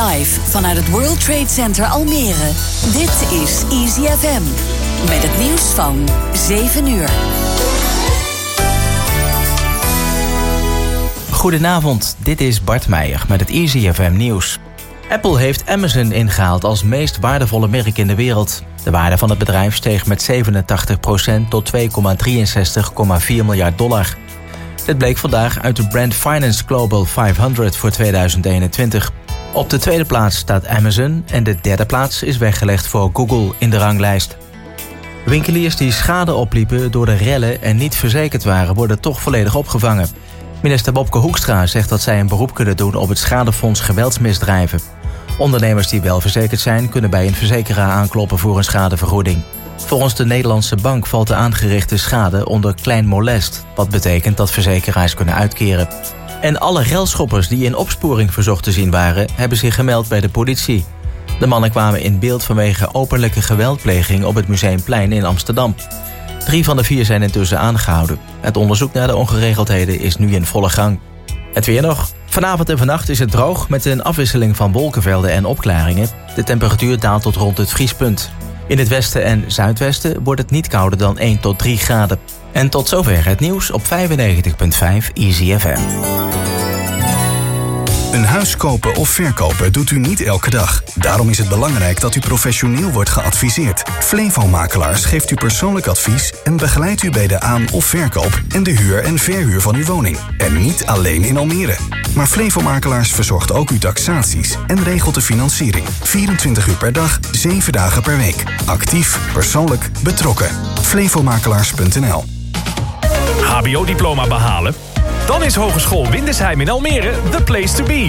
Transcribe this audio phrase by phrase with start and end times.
[0.00, 2.50] Live vanuit het World Trade Center Almere.
[2.92, 4.42] Dit is Easy FM.
[5.08, 7.10] Met het nieuws van 7 uur.
[11.30, 14.58] Goedenavond, dit is Bart Meijer met het Easy FM nieuws.
[15.08, 18.62] Apple heeft Amazon ingehaald als meest waardevolle merk in de wereld.
[18.84, 21.84] De waarde van het bedrijf steeg met 87% tot 2,63,4
[23.28, 24.16] miljard dollar.
[24.86, 29.12] Dit bleek vandaag uit de Brand Finance Global 500 voor 2021.
[29.52, 33.70] Op de tweede plaats staat Amazon en de derde plaats is weggelegd voor Google in
[33.70, 34.36] de ranglijst.
[35.24, 38.74] Winkeliers die schade opliepen door de rellen en niet verzekerd waren...
[38.74, 40.08] worden toch volledig opgevangen.
[40.62, 42.94] Minister Bobke Hoekstra zegt dat zij een beroep kunnen doen...
[42.94, 44.80] op het schadefonds geweldsmisdrijven.
[45.38, 46.88] Ondernemers die wel verzekerd zijn...
[46.88, 49.42] kunnen bij een verzekeraar aankloppen voor een schadevergoeding.
[49.76, 53.64] Volgens de Nederlandse bank valt de aangerichte schade onder klein molest...
[53.74, 55.88] wat betekent dat verzekeraars kunnen uitkeren.
[56.40, 59.28] En alle relschoppers die in opsporing verzocht te zien waren...
[59.34, 60.84] hebben zich gemeld bij de politie.
[61.38, 64.24] De mannen kwamen in beeld vanwege openlijke geweldpleging...
[64.24, 65.74] op het Museumplein in Amsterdam.
[66.44, 68.18] Drie van de vier zijn intussen aangehouden.
[68.40, 70.98] Het onderzoek naar de ongeregeldheden is nu in volle gang.
[71.52, 72.10] Het weer nog.
[72.26, 76.08] Vanavond en vannacht is het droog met een afwisseling van wolkenvelden en opklaringen.
[76.34, 78.30] De temperatuur daalt tot rond het vriespunt.
[78.68, 82.18] In het westen en zuidwesten wordt het niet kouder dan 1 tot 3 graden.
[82.52, 83.86] En tot zover het nieuws op 95.5
[85.14, 86.25] Easy FM.
[88.12, 90.82] Een huis kopen of verkopen doet u niet elke dag.
[90.94, 93.82] Daarom is het belangrijk dat u professioneel wordt geadviseerd.
[94.00, 98.70] Flevo-makelaars geeft u persoonlijk advies en begeleidt u bij de aan- of verkoop en de
[98.70, 100.18] huur en verhuur van uw woning.
[100.38, 101.76] En niet alleen in Almere.
[102.14, 105.86] Maar Flevo-makelaars verzorgt ook uw taxaties en regelt de financiering.
[106.02, 108.44] 24 uur per dag, 7 dagen per week.
[108.64, 110.48] Actief, persoonlijk, betrokken.
[110.82, 112.24] Flevomakelaars.nl
[113.42, 114.74] HBO-diploma behalen?
[115.26, 118.08] Dan is Hogeschool Windesheim in Almere the place to be.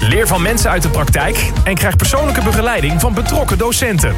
[0.00, 4.14] Leer van mensen uit de praktijk en krijg persoonlijke begeleiding van betrokken docenten.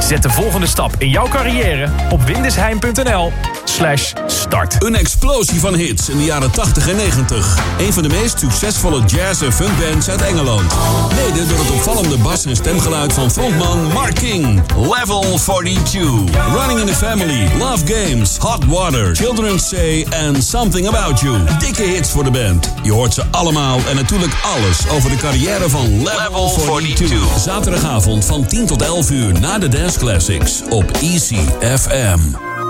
[0.00, 3.32] Zet de volgende stap in jouw carrière op windesheim.nl
[3.64, 4.76] slash start.
[4.78, 7.58] Een explosie van hits in de jaren 80 en 90.
[7.78, 10.74] Een van de meest succesvolle jazz- en funkbands uit Engeland.
[11.14, 14.62] Mede door het opvallende bas- en stemgeluid van frontman Mark King.
[14.76, 16.02] Level 42.
[16.54, 17.48] Running in the Family.
[17.58, 18.36] Love Games.
[18.36, 19.16] Hot Water.
[19.16, 21.38] Children's Say and Something About You.
[21.58, 22.72] Dikke hits voor de band.
[22.82, 27.18] Je hoort ze allemaal en natuurlijk alles over de carrière van Level 42.
[27.44, 32.18] Zaterdagavond van 10 tot 11 uur na de Dance Classics op Easy FM.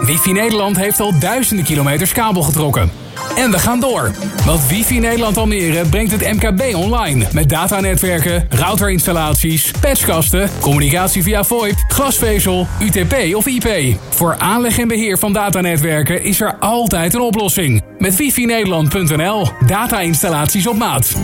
[0.05, 2.91] Wifi Nederland heeft al duizenden kilometers kabel getrokken.
[3.37, 4.11] En we gaan door.
[4.45, 7.27] Want Wifi Nederland Almere brengt het MKB online.
[7.33, 13.97] Met datanetwerken, routerinstallaties, patchkasten, communicatie via VoIP, glasvezel, UTP of IP.
[14.09, 17.83] Voor aanleg en beheer van datanetwerken is er altijd een oplossing.
[17.99, 19.49] Met wifinederland.nl.
[19.67, 21.15] Data-installaties op maat.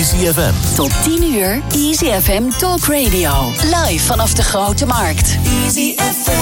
[0.00, 0.74] Easy FM.
[0.74, 3.30] Tot 10 uur Easy FM Talk Radio.
[3.62, 5.38] Live vanaf de Grote Markt.
[5.64, 6.32] Easy FM.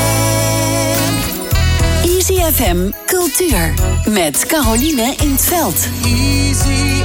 [2.09, 3.75] Easy FM Cultuur.
[4.05, 5.89] Met Caroline in het Veld.
[6.05, 7.03] Easy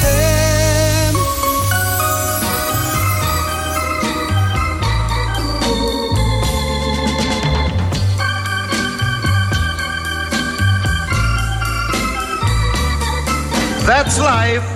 [0.00, 1.14] FM.
[13.86, 14.75] That's life.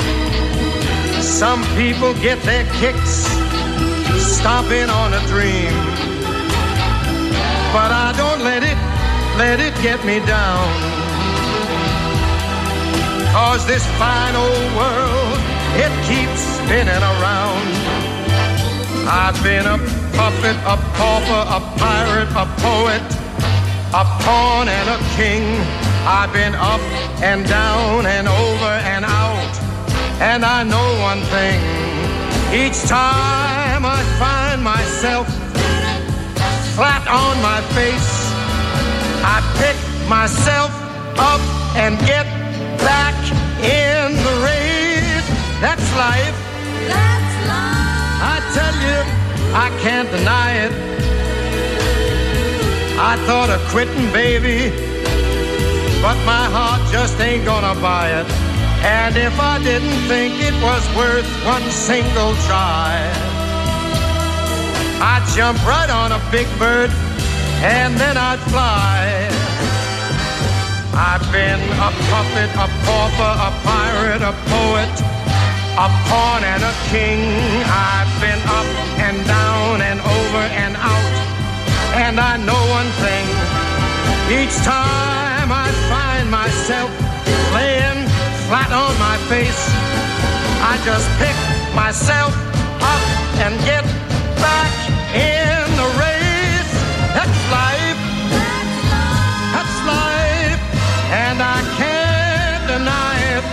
[1.41, 3.25] some people get their kicks
[4.21, 5.73] stomping on a dream.
[7.73, 8.77] But I don't let it,
[9.41, 10.69] let it get me down.
[13.33, 15.39] Cause this fine old world,
[15.81, 17.65] it keeps spinning around.
[19.09, 19.79] I've been a
[20.13, 23.01] puppet, a pauper, a pirate, a poet,
[23.97, 25.43] a pawn and a king.
[26.05, 26.81] I've been up
[27.25, 29.30] and down and over and out.
[30.21, 31.59] And I know one thing.
[32.53, 35.25] Each time I find myself
[36.75, 38.29] flat on my face,
[39.25, 39.75] I pick
[40.07, 40.69] myself
[41.17, 41.41] up
[41.75, 42.27] and get
[42.77, 43.17] back
[43.65, 45.27] in the race.
[45.59, 46.37] That's life.
[46.85, 48.21] That's life.
[48.21, 48.99] I tell you,
[49.57, 50.73] I can't deny it.
[52.99, 54.69] I thought of quitting, baby,
[55.99, 58.40] but my heart just ain't gonna buy it.
[58.83, 62.97] And if I didn't think it was worth one single try,
[64.97, 66.89] I'd jump right on a big bird
[67.61, 69.29] and then I'd fly.
[70.97, 74.93] I've been a puppet, a pauper, a pirate, a poet,
[75.77, 77.21] a pawn and a king.
[77.69, 81.13] I've been up and down and over and out.
[82.01, 83.27] And I know one thing.
[84.33, 87.10] Each time I find myself
[88.51, 89.63] flat on my face,
[90.59, 91.37] I just pick
[91.71, 92.35] myself
[92.83, 93.03] up
[93.47, 93.87] and get
[94.43, 94.73] back
[95.15, 96.73] in the race.
[97.15, 98.01] That's life.
[99.55, 100.59] That's life.
[101.15, 103.45] And I can't deny it.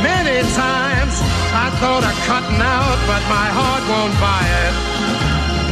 [0.00, 1.14] Many times
[1.52, 4.74] I thought of cutting out, but my heart won't buy it.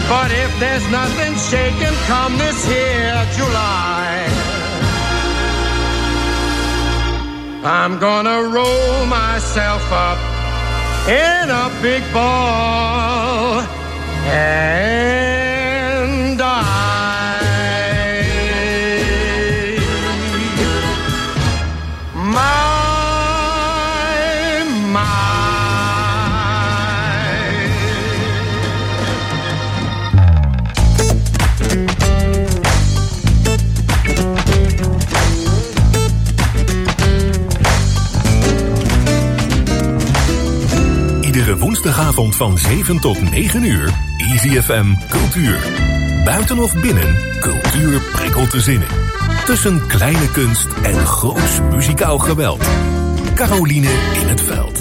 [0.05, 4.44] But if there's nothing shaking come this here July,
[7.67, 10.19] I'm gonna roll myself up
[11.09, 13.61] in a big ball.
[14.27, 15.44] And
[42.15, 43.95] woensdagavond van 7 tot 9 uur.
[44.17, 45.59] Easy FM Cultuur.
[46.25, 48.89] Buiten of binnen, cultuur prikkelt de zinnen.
[49.45, 52.67] Tussen kleine kunst en groots muzikaal geweld.
[53.35, 53.89] Caroline
[54.21, 54.81] in het veld.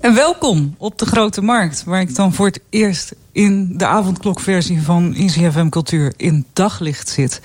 [0.00, 4.82] En welkom op de Grote Markt, waar ik dan voor het eerst in de avondklokversie
[4.82, 7.40] van Easy FM Cultuur in daglicht zit.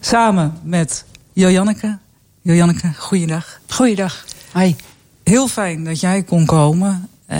[0.00, 1.98] Samen met Jojanneke.
[2.42, 3.60] Jojanneke, goeiedag.
[3.68, 4.24] Goeiedag.
[4.58, 4.76] Hoi.
[5.22, 7.08] Heel fijn dat jij kon komen.
[7.30, 7.36] Uh,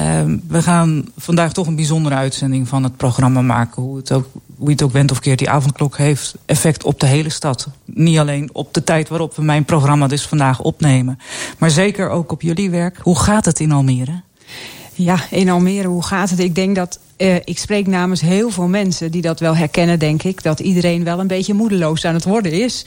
[0.49, 3.83] we gaan vandaag toch een bijzondere uitzending van het programma maken.
[3.83, 4.27] Hoe, het ook,
[4.57, 7.69] hoe het ook went of keert, die avondklok heeft effect op de hele stad.
[7.85, 11.19] Niet alleen op de tijd waarop we mijn programma dus vandaag opnemen.
[11.59, 12.99] Maar zeker ook op jullie werk.
[13.03, 14.23] Hoe gaat het in Almere?
[14.99, 16.39] Ja, in Almere, hoe gaat het?
[16.39, 20.23] Ik denk dat uh, ik spreek namens heel veel mensen die dat wel herkennen, denk
[20.23, 20.43] ik.
[20.43, 22.85] Dat iedereen wel een beetje moedeloos aan het worden is.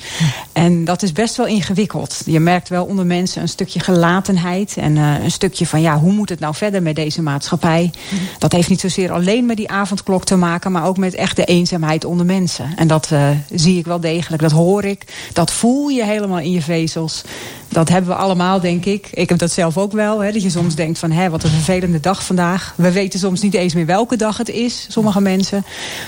[0.53, 2.21] En dat is best wel ingewikkeld.
[2.25, 4.77] Je merkt wel onder mensen een stukje gelatenheid.
[4.77, 7.91] En uh, een stukje van, ja, hoe moet het nou verder met deze maatschappij?
[8.37, 10.71] Dat heeft niet zozeer alleen met die avondklok te maken...
[10.71, 12.73] maar ook met echt de eenzaamheid onder mensen.
[12.75, 15.03] En dat uh, zie ik wel degelijk, dat hoor ik.
[15.33, 17.23] Dat voel je helemaal in je vezels.
[17.71, 19.07] Dat hebben we allemaal, denk ik.
[19.11, 20.19] Ik heb dat zelf ook wel.
[20.19, 22.73] Hè, dat je soms denkt van, hé, wat een vervelende dag vandaag.
[22.77, 25.65] We weten soms niet eens meer welke dag het is, sommige mensen.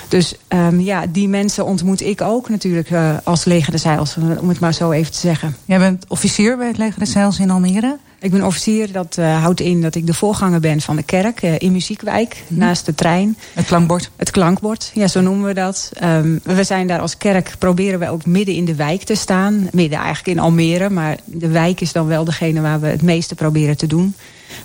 [0.07, 4.15] Dus um, ja, die mensen ontmoet ik ook natuurlijk uh, als leger de Zeils.
[4.39, 5.55] Om het maar zo even te zeggen.
[5.65, 7.97] Jij bent officier bij het leger de Zeils in Almere?
[8.23, 11.41] Ik ben officier, dat uh, houdt in dat ik de voorganger ben van de kerk
[11.43, 12.59] uh, in Muziekwijk, Mhm.
[12.59, 13.37] naast de trein.
[13.53, 14.09] Het klankbord?
[14.15, 15.91] Het klankbord, ja, zo noemen we dat.
[16.03, 19.67] Um, we zijn daar als kerk, proberen we ook midden in de wijk te staan.
[19.71, 23.35] Midden eigenlijk in Almere, maar de wijk is dan wel degene waar we het meeste
[23.35, 24.15] proberen te doen.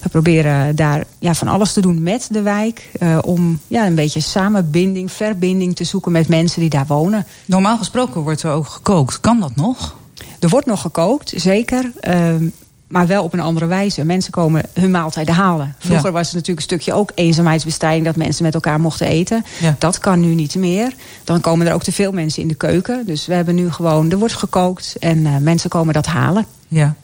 [0.03, 2.89] We proberen daar ja, van alles te doen met de wijk.
[3.03, 7.27] Uh, om ja, een beetje samenbinding, verbinding te zoeken met mensen die daar wonen.
[7.45, 9.21] Normaal gesproken wordt er ook gekookt.
[9.21, 9.97] Kan dat nog?
[10.41, 11.93] Er wordt nog gekookt, zeker.
[12.09, 12.35] Uh,
[12.89, 14.05] maar wel op een andere wijze.
[14.05, 15.75] Mensen komen hun maaltijden halen.
[15.79, 16.13] Vroeger ja.
[16.13, 18.05] was het natuurlijk een stukje ook eenzaamheidsbestrijding...
[18.05, 19.45] dat mensen met elkaar mochten eten.
[19.61, 19.77] Ja.
[19.79, 20.93] Dat kan nu niet meer.
[21.25, 23.07] Dan komen er ook te veel mensen in de keuken.
[23.07, 26.47] Dus we hebben nu gewoon, er wordt gekookt en uh, mensen komen dat halen.
[26.69, 26.95] Ja.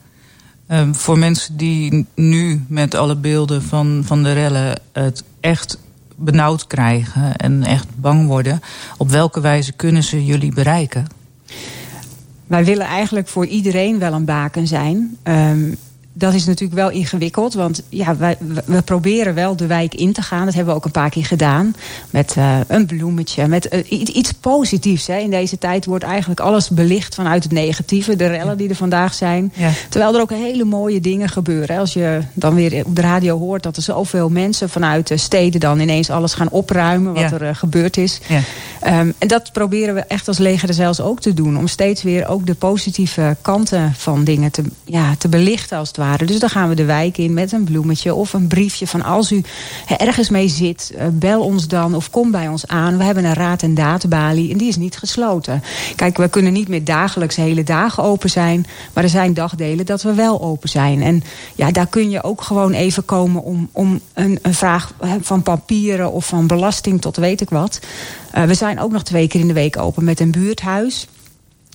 [0.69, 4.81] Um, voor mensen die nu met alle beelden van, van de rellen...
[4.93, 5.79] het echt
[6.17, 8.61] benauwd krijgen en echt bang worden...
[8.97, 11.07] op welke wijze kunnen ze jullie bereiken?
[12.47, 15.17] Wij willen eigenlijk voor iedereen wel een baken zijn.
[15.25, 15.77] Um,
[16.17, 17.55] dat is natuurlijk wel ingewikkeld.
[17.55, 20.45] Want ja, wij, we proberen wel de wijk in te gaan.
[20.45, 21.75] Dat hebben we ook een paar keer gedaan.
[22.11, 23.47] Met uh, een bloemetje.
[23.47, 25.07] Met uh, iets positiefs.
[25.07, 25.19] Hè.
[25.19, 28.17] In deze tijd wordt eigenlijk alles belicht vanuit het negatieve.
[28.17, 29.53] De rellen die er vandaag zijn.
[29.55, 29.71] Ja.
[29.89, 31.79] Terwijl er ook hele mooie dingen gebeuren.
[31.79, 35.61] Als je dan weer op de radio hoort dat er zoveel mensen vanuit de steden
[35.61, 37.13] dan ineens alles gaan opruimen.
[37.13, 37.33] Wat ja.
[37.33, 38.21] er uh, gebeurd is.
[38.29, 38.41] Ja.
[39.01, 41.59] Um, en dat proberen we echt als leger er zelfs ook te doen.
[41.59, 45.97] Om steeds weer ook de positieve kanten van dingen te, ja, te belichten als het
[45.97, 46.03] ware.
[46.13, 49.33] Dus dan gaan we de wijk in met een bloemetje of een briefje van als
[49.33, 49.43] u
[49.99, 52.99] ergens mee zit, uh, bel ons dan of kom bij ons aan.
[52.99, 55.63] We hebben een raad- en daadbalie en die is niet gesloten.
[55.97, 60.03] Kijk, we kunnen niet meer dagelijks hele dagen open zijn, maar er zijn dagdelen dat
[60.03, 61.03] we wel open zijn.
[61.03, 61.23] En
[61.55, 66.13] ja, daar kun je ook gewoon even komen om, om een, een vraag van papieren
[66.13, 67.81] of van belasting tot weet ik wat.
[68.35, 71.07] Uh, we zijn ook nog twee keer in de week open met een buurthuis.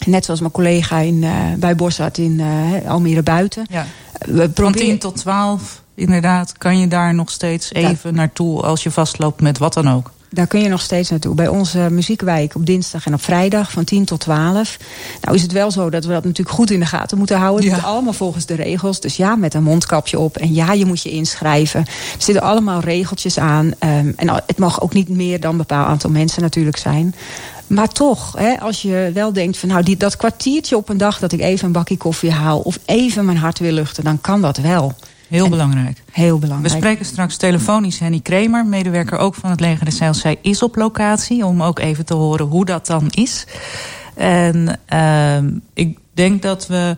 [0.05, 3.65] Net zoals mijn collega in, uh, bij Bossart in uh, Almere Buiten.
[3.69, 3.85] Ja.
[4.19, 8.91] We Van 10 tot 12, inderdaad, kan je daar nog steeds even naartoe als je
[8.91, 10.11] vastloopt met wat dan ook.
[10.31, 11.35] Daar kun je nog steeds naartoe.
[11.35, 14.77] Bij onze muziekwijk op dinsdag en op vrijdag van 10 tot 12.
[15.21, 17.65] Nou is het wel zo dat we dat natuurlijk goed in de gaten moeten houden.
[17.65, 18.99] Het moet allemaal volgens de regels.
[18.99, 20.37] Dus ja, met een mondkapje op.
[20.37, 21.79] En ja, je moet je inschrijven.
[21.79, 21.87] Er
[22.17, 23.65] zitten allemaal regeltjes aan.
[23.65, 27.15] Um, en het mag ook niet meer dan een bepaald aantal mensen natuurlijk zijn.
[27.69, 31.19] Maar toch, hè, als je wel denkt van nou, die, dat kwartiertje op een dag
[31.19, 34.41] dat ik even een bakje koffie haal of even mijn hart wil luchten, dan kan
[34.41, 34.95] dat wel.
[35.27, 36.03] Heel en belangrijk.
[36.11, 36.73] Heel belangrijk.
[36.73, 40.13] We spreken straks telefonisch Henny Kremer, medewerker ook van het Leger de Zeil.
[40.13, 43.45] Zij is op locatie om ook even te horen hoe dat dan is.
[44.15, 45.38] En uh,
[45.73, 46.97] ik denk dat we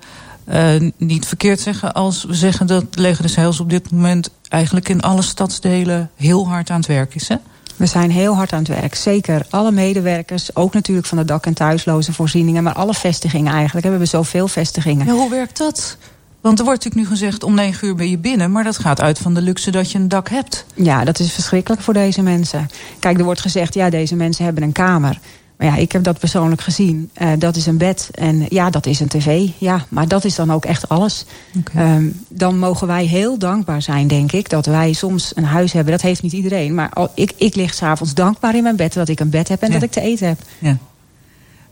[0.50, 4.90] uh, niet verkeerd zeggen als we zeggen dat Leger de Zeils op dit moment eigenlijk
[4.90, 7.28] in alle stadsdelen heel hard aan het werk is.
[7.28, 7.36] Hè?
[7.82, 8.96] We zijn heel hard aan het werk.
[8.96, 12.64] Zeker alle medewerkers, ook natuurlijk van de dak- en thuisloze voorzieningen...
[12.64, 13.86] maar alle vestigingen eigenlijk.
[13.86, 15.06] We hebben zoveel vestigingen.
[15.06, 15.98] Ja, hoe werkt dat?
[16.42, 18.52] Want er wordt natuurlijk nu gezegd om negen uur ben je binnen...
[18.52, 20.66] maar dat gaat uit van de luxe dat je een dak hebt.
[20.74, 22.70] Ja, dat is verschrikkelijk voor deze mensen.
[23.00, 25.20] Kijk, er wordt gezegd, ja, deze mensen hebben een kamer.
[25.62, 27.10] Maar ja, ik heb dat persoonlijk gezien.
[27.22, 29.48] Uh, dat is een bed en ja, dat is een tv.
[29.58, 31.26] Ja, maar dat is dan ook echt alles.
[31.58, 31.96] Okay.
[31.96, 34.50] Um, dan mogen wij heel dankbaar zijn, denk ik...
[34.50, 35.92] dat wij soms een huis hebben.
[35.92, 36.76] Dat heeft niet iedereen.
[36.76, 38.94] Maar al, ik, ik lig s'avonds dankbaar in mijn bed...
[38.94, 39.74] dat ik een bed heb en ja.
[39.74, 40.40] dat ik te eten heb.
[40.60, 40.78] Ja.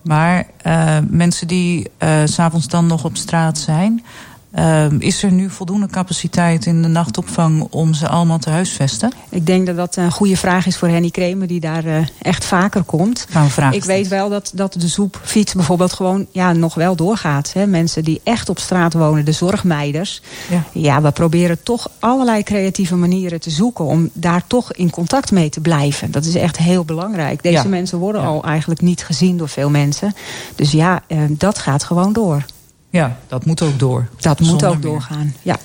[0.02, 4.04] Maar uh, mensen die uh, s'avonds dan nog op straat zijn...
[4.56, 9.12] Uh, is er nu voldoende capaciteit in de nachtopvang om ze allemaal te huisvesten?
[9.30, 12.46] Ik denk dat dat een goede vraag is voor Henny Kremer, die daar uh, echt
[12.46, 13.28] vaker komt.
[13.72, 17.54] Ik weet wel dat, dat de zoepfiets bijvoorbeeld gewoon ja, nog wel doorgaat.
[17.54, 17.68] Hè.
[17.68, 20.22] Mensen die echt op straat wonen, de zorgmeiders.
[20.50, 20.64] Ja.
[20.74, 25.50] ja, we proberen toch allerlei creatieve manieren te zoeken om daar toch in contact mee
[25.50, 26.12] te blijven.
[26.12, 27.44] Dat is echt heel belangrijk.
[27.44, 27.68] Deze ja.
[27.68, 28.28] mensen worden ja.
[28.28, 30.14] al eigenlijk niet gezien door veel mensen.
[30.56, 32.46] Dus ja, uh, dat gaat gewoon door.
[32.90, 34.08] Ja, dat moet ook door.
[34.20, 35.58] Dat moet ook doorgaan, ja.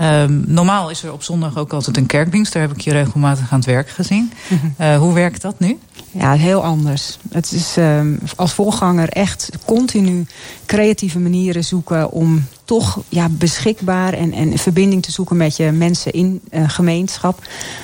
[0.00, 2.52] Um, normaal is er op zondag ook altijd een kerkdienst.
[2.52, 4.32] Daar heb ik je regelmatig aan het werk gezien.
[4.48, 4.74] -hmm.
[4.80, 5.78] uh, hoe werkt dat nu?
[6.10, 7.18] Ja, heel anders.
[7.30, 10.26] Het is um, als voorganger echt continu
[10.66, 12.10] creatieve manieren zoeken...
[12.10, 17.42] om toch ja, beschikbaar en, en verbinding te zoeken met je mensen in uh, gemeenschap.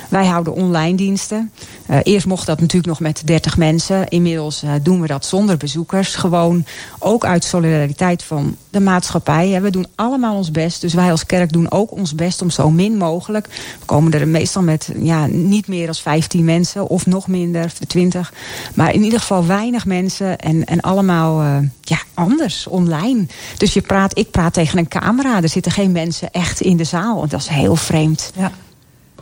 [0.09, 1.53] Wij houden online diensten.
[1.91, 4.09] Uh, eerst mocht dat natuurlijk nog met 30 mensen.
[4.09, 6.15] Inmiddels uh, doen we dat zonder bezoekers.
[6.15, 6.65] Gewoon
[6.99, 9.63] ook uit solidariteit van de maatschappij.
[9.63, 10.81] We doen allemaal ons best.
[10.81, 13.47] Dus wij als kerk doen ook ons best om zo min mogelijk.
[13.79, 18.33] We komen er meestal met ja, niet meer dan 15 mensen of nog minder, 20.
[18.75, 23.27] Maar in ieder geval weinig mensen en, en allemaal ja, anders, online.
[23.57, 25.43] Dus je praat, ik praat tegen een camera.
[25.43, 27.23] Er zitten geen mensen echt in de zaal.
[27.23, 28.33] En dat is heel vreemd.
[28.37, 28.51] Ja.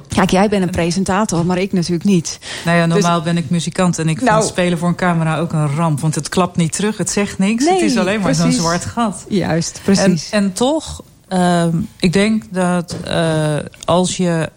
[0.08, 2.38] Kijk, jij bent een presentator, maar ik natuurlijk niet.
[2.64, 5.38] Nou ja, normaal dus, ben ik muzikant en ik nou, vind spelen voor een camera
[5.38, 6.00] ook een ramp.
[6.00, 7.64] Want het klapt niet terug, het zegt niks.
[7.64, 9.24] Nee, het is alleen maar zo'n zwart gat.
[9.28, 10.30] Juist, precies.
[10.30, 11.64] En, en toch, uh,
[11.96, 14.50] ik denk dat uh, als, je,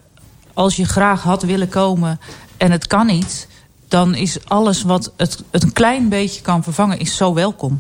[0.54, 2.20] als je graag had willen komen
[2.58, 3.48] en het kan niet...
[3.88, 7.80] dan is alles wat het, het een klein beetje kan vervangen, is zo welkom.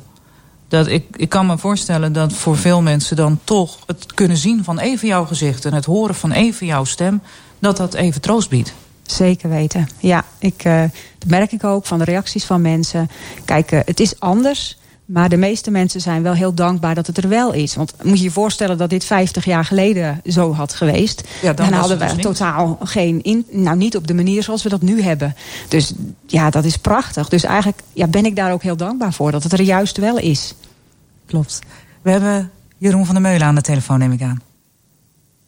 [0.67, 4.63] Dat ik, ik kan me voorstellen dat voor veel mensen dan toch het kunnen zien
[4.63, 5.65] van even jouw gezicht...
[5.65, 7.21] en het horen van even jouw stem,
[7.59, 8.73] dat dat even troost biedt.
[9.03, 9.87] Zeker weten.
[9.99, 10.81] Ja, ik, uh,
[11.17, 13.09] dat merk ik ook van de reacties van mensen.
[13.45, 14.77] Kijk, uh, het is anders...
[15.05, 17.75] Maar de meeste mensen zijn wel heel dankbaar dat het er wel is.
[17.75, 21.27] Want moet je je voorstellen dat dit 50 jaar geleden zo had geweest.
[21.41, 23.23] Ja, dan, dan hadden we dus totaal geen...
[23.23, 25.35] In, nou, niet op de manier zoals we dat nu hebben.
[25.69, 25.93] Dus
[26.25, 27.29] ja, dat is prachtig.
[27.29, 29.31] Dus eigenlijk ja, ben ik daar ook heel dankbaar voor.
[29.31, 30.53] Dat het er juist wel is.
[31.25, 31.61] Klopt.
[32.01, 34.41] We hebben Jeroen van der Meulen aan de telefoon, neem ik aan.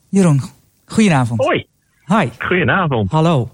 [0.09, 0.41] Jeroen,
[0.85, 1.43] goedenavond.
[1.43, 1.65] Hoi.
[2.05, 2.29] Hi.
[2.39, 3.11] Goedenavond.
[3.11, 3.49] Hallo.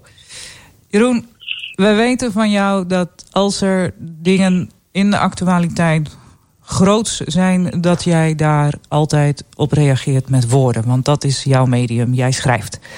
[0.88, 1.26] Jeroen,
[1.74, 6.16] we weten van jou dat als er dingen in de actualiteit
[6.60, 7.80] groots zijn...
[7.80, 10.86] dat jij daar altijd op reageert met woorden.
[10.86, 12.78] Want dat is jouw medium, jij schrijft.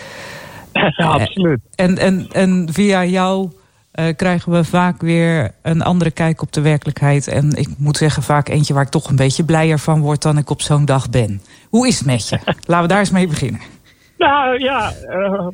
[0.96, 1.60] Ja, absoluut.
[1.74, 3.50] En, en, en via jou
[3.94, 7.28] uh, krijgen we vaak weer een andere kijk op de werkelijkheid.
[7.28, 10.22] En ik moet zeggen, vaak eentje waar ik toch een beetje blijer van word...
[10.22, 11.42] dan ik op zo'n dag ben.
[11.68, 12.38] Hoe is het met je?
[12.66, 13.60] Laten we daar eens mee beginnen.
[14.18, 15.48] Nou ja, uh,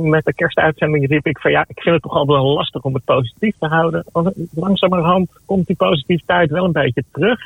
[0.00, 2.94] met de kerstuitzending riep ik van ja, ik vind het toch altijd wel lastig om
[2.94, 4.04] het positief te houden.
[4.12, 7.40] Want langzamerhand komt die positiviteit wel een beetje terug.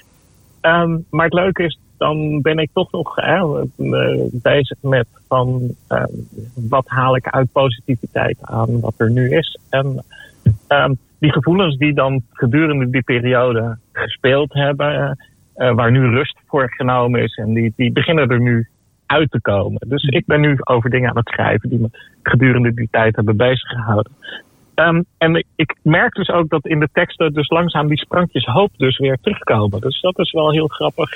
[0.61, 3.63] Um, maar het leuke is, dan ben ik toch nog hè,
[4.33, 6.05] bezig met van uh,
[6.55, 9.59] wat haal ik uit positiviteit aan wat er nu is.
[9.71, 10.05] En
[10.69, 15.19] um, die gevoelens die dan gedurende die periode gespeeld hebben,
[15.57, 18.69] uh, waar nu rust voor genomen is, en die, die beginnen er nu
[19.13, 19.81] uit te komen.
[19.89, 21.89] Dus ik ben nu over dingen aan het schrijven die me
[22.23, 24.13] gedurende die tijd hebben bezig gehouden.
[24.75, 28.71] Ehm, en ik merk dus ook dat in de teksten dus langzaam die sprankjes hoop
[28.77, 29.81] dus weer terugkomen.
[29.81, 31.11] Dus dat is wel heel grappig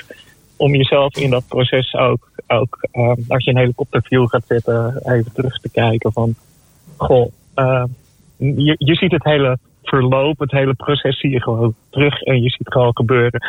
[0.55, 5.33] om jezelf in dat proces ook, ook ehm, als je een helikopterview gaat zitten, even
[5.33, 6.35] terug te kijken van,
[6.97, 7.83] goh, uh,
[8.37, 12.49] je, je ziet het hele verloop, het hele proces zie je gewoon terug en je
[12.49, 13.41] ziet gewoon gebeuren.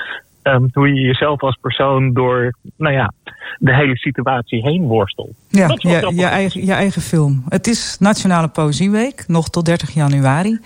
[0.54, 3.12] Um, hoe je jezelf als persoon door nou ja,
[3.58, 5.32] de hele situatie heen worstelt.
[5.48, 7.44] Ja, je, je, eigen, je eigen film.
[7.48, 10.58] Het is Nationale Poëzieweek, nog tot 30 januari.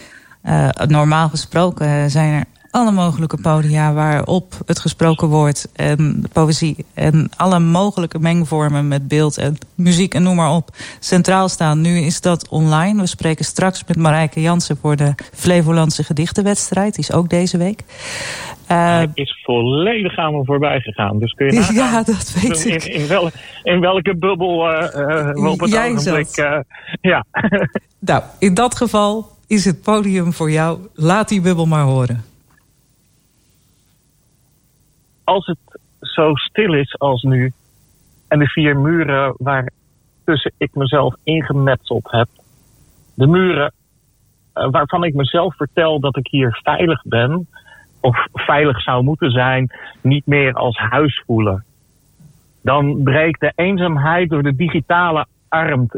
[0.45, 7.31] Uh, normaal gesproken zijn er alle mogelijke podia waarop het gesproken woord en poëzie en
[7.37, 10.69] alle mogelijke mengvormen met beeld en muziek en noem maar op
[11.01, 11.81] centraal staan.
[11.81, 13.01] Nu is dat online.
[13.01, 16.95] We spreken straks met Marijke Jansen voor de Flevolandse gedichtenwedstrijd.
[16.95, 17.81] Die is ook deze week.
[17.81, 17.89] Uh,
[18.69, 21.19] Hij is volledig aan me voorbij gegaan.
[21.19, 22.85] Dus kun je nagaan, ja, dat weet in, ik.
[22.85, 23.31] In, wel,
[23.63, 26.37] in welke bubbel uh, uh, op het Jij ogenblik...
[26.37, 26.59] Uh,
[27.01, 27.25] ja.
[28.11, 30.79] nou, in dat geval is het podium voor jou.
[30.95, 32.31] Laat die bubbel maar horen
[35.25, 37.53] als het zo stil is als nu
[38.29, 39.73] en de vier muren waar
[40.25, 42.29] tussen ik mezelf ingemetseld heb,
[43.15, 43.73] de muren
[44.55, 47.47] uh, waarvan ik mezelf vertel dat ik hier veilig ben
[48.01, 51.65] of veilig zou moeten zijn, niet meer als huis voelen.
[52.63, 55.89] Dan breekt de eenzaamheid door de digitale arm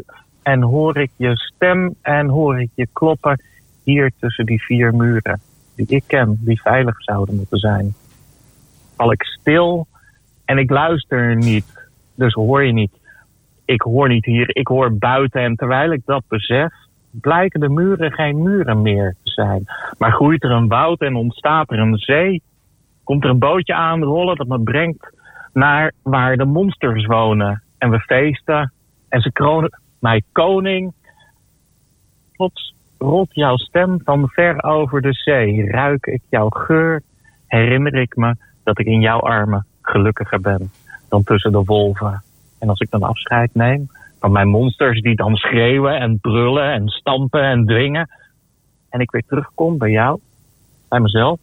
[0.43, 3.41] en hoor ik je stem en hoor ik je kloppen
[3.83, 5.41] hier tussen die vier muren
[5.75, 7.95] die ik ken, die veilig zouden moeten zijn
[8.95, 9.87] val ik stil
[10.45, 11.89] en ik luister niet.
[12.15, 12.99] Dus hoor je niet.
[13.65, 15.41] Ik hoor niet hier, ik hoor buiten.
[15.41, 16.73] En terwijl ik dat besef,
[17.11, 19.63] blijken de muren geen muren meer te zijn.
[19.97, 22.41] Maar groeit er een woud en ontstaat er een zee.
[23.03, 25.13] Komt er een bootje aanrollen dat me brengt
[25.53, 27.63] naar waar de monsters wonen.
[27.77, 28.73] En we feesten
[29.09, 30.93] en ze kronen mij koning.
[32.31, 35.71] Plots rolt jouw stem van ver over de zee.
[35.71, 37.01] Ruik ik jouw geur,
[37.47, 40.71] herinner ik me dat ik in jouw armen gelukkiger ben
[41.09, 42.23] dan tussen de wolven.
[42.59, 46.87] En als ik dan afscheid neem van mijn monsters die dan schreeuwen en brullen en
[46.87, 48.09] stampen en dwingen.
[48.89, 50.19] En ik weer terugkom bij jou,
[50.89, 51.39] bij mezelf,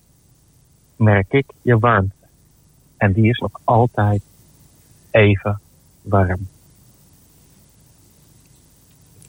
[0.97, 2.15] merk ik je warmte.
[2.97, 4.23] En die is nog altijd
[5.11, 5.61] even
[6.03, 6.49] warm.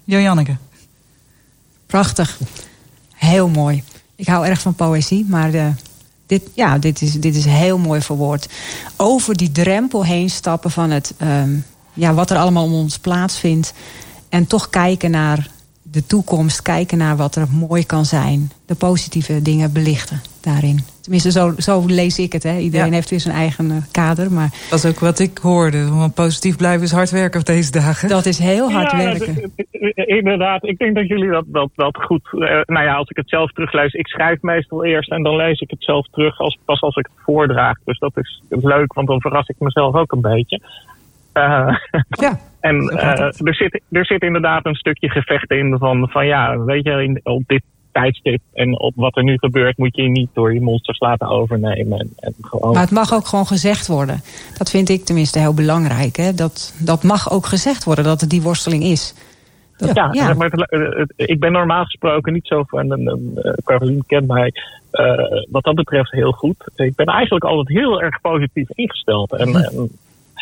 [0.04, 0.56] Janneke.
[1.86, 2.40] Prachtig.
[3.16, 3.84] Heel mooi.
[4.16, 5.74] Ik hou erg van poëzie, maar de,
[6.26, 8.50] dit, ja, dit is, dit is heel mooi verwoord.
[8.98, 13.74] Over die drempel heen stappen van het, um, ja, wat er allemaal om ons plaatsvindt.
[14.30, 15.50] En toch kijken naar
[15.82, 18.52] de toekomst, kijken naar wat er mooi kan zijn.
[18.66, 20.93] De positieve dingen belichten daarin.
[21.04, 22.44] Tenminste, zo, zo lees ik het.
[22.44, 22.58] Hè.
[22.58, 22.94] Iedereen ja.
[22.94, 24.32] heeft weer zijn eigen uh, kader.
[24.32, 24.50] Maar...
[24.70, 25.90] Dat is ook wat ik hoorde.
[25.90, 28.10] Want positief blijven is hard werken op deze dagen.
[28.10, 29.54] Dat is heel hard ja, werken.
[30.20, 32.30] Inderdaad, ik denk dat jullie dat, dat, dat goed...
[32.32, 33.94] Uh, nou ja, als ik het zelf teruglees...
[33.94, 37.06] Ik schrijf meestal eerst en dan lees ik het zelf terug als, pas als ik
[37.06, 37.78] het voordraag.
[37.86, 40.60] Dus dat is, dat is leuk, want dan verras ik mezelf ook een beetje.
[41.34, 41.76] Uh,
[42.26, 42.40] ja.
[42.60, 46.84] En uh, er, zit, er zit inderdaad een stukje gevecht in van, van ja, weet
[46.84, 47.64] je, in, op dit
[47.94, 52.00] tijdstip en op wat er nu gebeurt, moet je niet door je monsters laten overnemen.
[52.00, 52.74] En, en gewoon...
[52.74, 54.22] Maar het mag ook gewoon gezegd worden.
[54.58, 56.16] Dat vind ik tenminste heel belangrijk.
[56.16, 56.34] Hè?
[56.34, 59.16] Dat, dat mag ook gezegd worden, dat er die worsteling is.
[59.78, 60.34] Dat, ja, ja.
[60.34, 63.00] Maar het, het, ik ben normaal gesproken niet zo van.
[63.00, 64.52] Uh, Caroline kent mij
[64.92, 66.72] uh, wat dat betreft heel goed.
[66.76, 69.32] Ik ben eigenlijk altijd heel erg positief ingesteld.
[69.34, 69.56] En, Hm.
[69.56, 69.90] en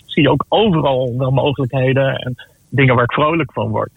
[0.05, 2.35] zie ook overal wel mogelijkheden en
[2.69, 3.91] dingen waar ik vrolijk van word.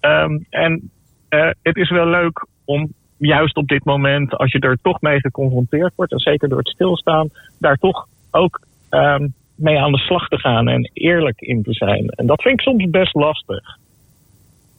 [0.00, 0.90] Um, en
[1.30, 5.20] uh, het is wel leuk om juist op dit moment, als je er toch mee
[5.20, 7.28] geconfronteerd wordt, en zeker door het stilstaan,
[7.58, 12.08] daar toch ook um, mee aan de slag te gaan en eerlijk in te zijn.
[12.08, 13.76] En dat vind ik soms best lastig.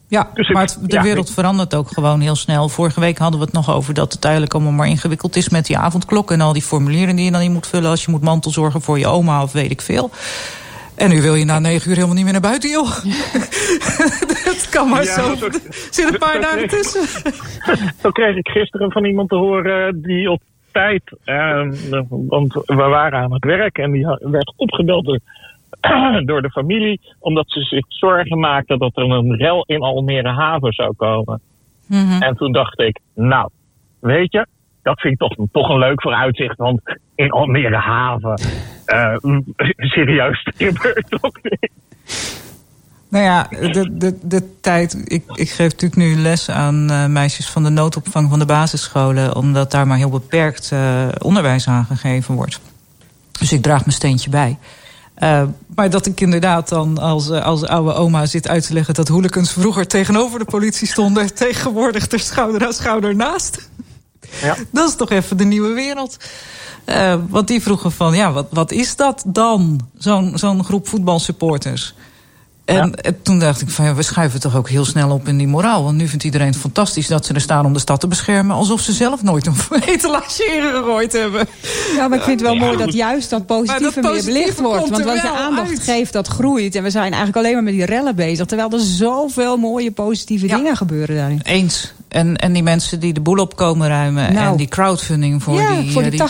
[0.08, 2.68] Ja, dus maar het, de ja, wereld verandert ook gewoon heel snel.
[2.68, 5.66] Vorige week hadden we het nog over dat het eigenlijk allemaal maar ingewikkeld is met
[5.66, 8.22] die avondklok en al die formulieren die je dan niet moet vullen als je moet
[8.22, 10.10] mantelzorgen voor je oma of weet ik veel.
[11.00, 12.90] En nu wil je na negen uur helemaal niet meer naar buiten, joh.
[14.44, 15.46] dat kan maar ja, zo.
[15.46, 15.60] Er
[15.90, 17.32] zit een paar dagen tussen.
[18.02, 21.02] Zo kreeg ik gisteren van iemand te horen die op tijd...
[21.24, 21.70] Uh,
[22.08, 25.20] want we waren aan het werk en die werd opgebeld door,
[26.30, 27.00] door de familie...
[27.18, 31.40] omdat ze zich zorgen maakten dat er een rel in Almere Haven zou komen.
[31.86, 32.22] Mm -hmm.
[32.22, 33.50] En toen dacht ik, nou,
[34.00, 34.46] weet je...
[34.82, 36.80] Dat vind ik toch, toch een leuk vooruitzicht, want
[37.14, 38.40] in Almere Haven
[38.86, 39.16] uh,
[39.94, 41.18] serieus, er gebeurt.
[43.08, 45.02] Nou ja, de, de, de tijd.
[45.04, 49.36] Ik, ik geef natuurlijk nu les aan uh, meisjes van de noodopvang van de basisscholen,
[49.36, 52.60] omdat daar maar heel beperkt uh, onderwijs aan gegeven wordt.
[53.38, 54.58] Dus ik draag mijn steentje bij.
[55.74, 58.94] Maar dat ik inderdaad dan als, als oude oma zit uit te leggen...
[58.94, 61.34] dat hooligans vroeger tegenover de politie stonden...
[61.44, 63.70] tegenwoordig er schouder aan schouder naast.
[64.42, 64.56] Ja.
[64.70, 66.16] Dat is toch even de nieuwe wereld.
[66.86, 69.80] Uh, want die vroegen van, ja, wat, wat is dat dan?
[69.98, 71.94] Zo'n zo'n groep voetbalsupporters.
[72.64, 75.46] En toen dacht ik van ja, we schuiven toch ook heel snel op in die
[75.46, 75.84] moraal.
[75.84, 78.56] Want nu vindt iedereen het fantastisch dat ze er staan om de stad te beschermen.
[78.56, 79.54] Alsof ze zelf nooit een
[79.86, 81.46] etalage gegooid hebben.
[81.96, 84.88] Ja, maar ik vind het wel mooi dat juist dat positieve, meer belicht wordt.
[84.88, 86.74] Want wat je aandacht geeft, dat groeit.
[86.74, 88.46] En we zijn eigenlijk alleen maar met die rellen bezig.
[88.46, 91.40] Terwijl er zoveel mooie positieve dingen gebeuren daarin.
[91.42, 91.92] Eens.
[92.12, 94.26] En, en die mensen die de boel op komen ruimen.
[94.26, 94.56] En nou.
[94.56, 95.90] die crowdfunding voor ja, die...
[95.90, 96.20] voor die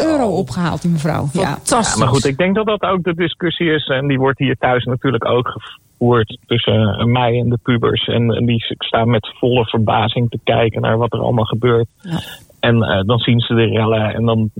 [0.00, 1.26] 80.000 euro opgehaald, die mevrouw.
[1.26, 1.94] Fantastisch.
[1.94, 3.86] Ja, maar goed, ik denk dat dat ook de discussie is.
[3.86, 8.06] En die wordt hier thuis natuurlijk ook gevoerd tussen eh, mij en de pubers.
[8.06, 11.88] En, en die staan met volle verbazing te kijken naar wat er allemaal gebeurt.
[12.00, 12.20] Ja.
[12.60, 14.50] En uh, dan zien ze de rellen en dan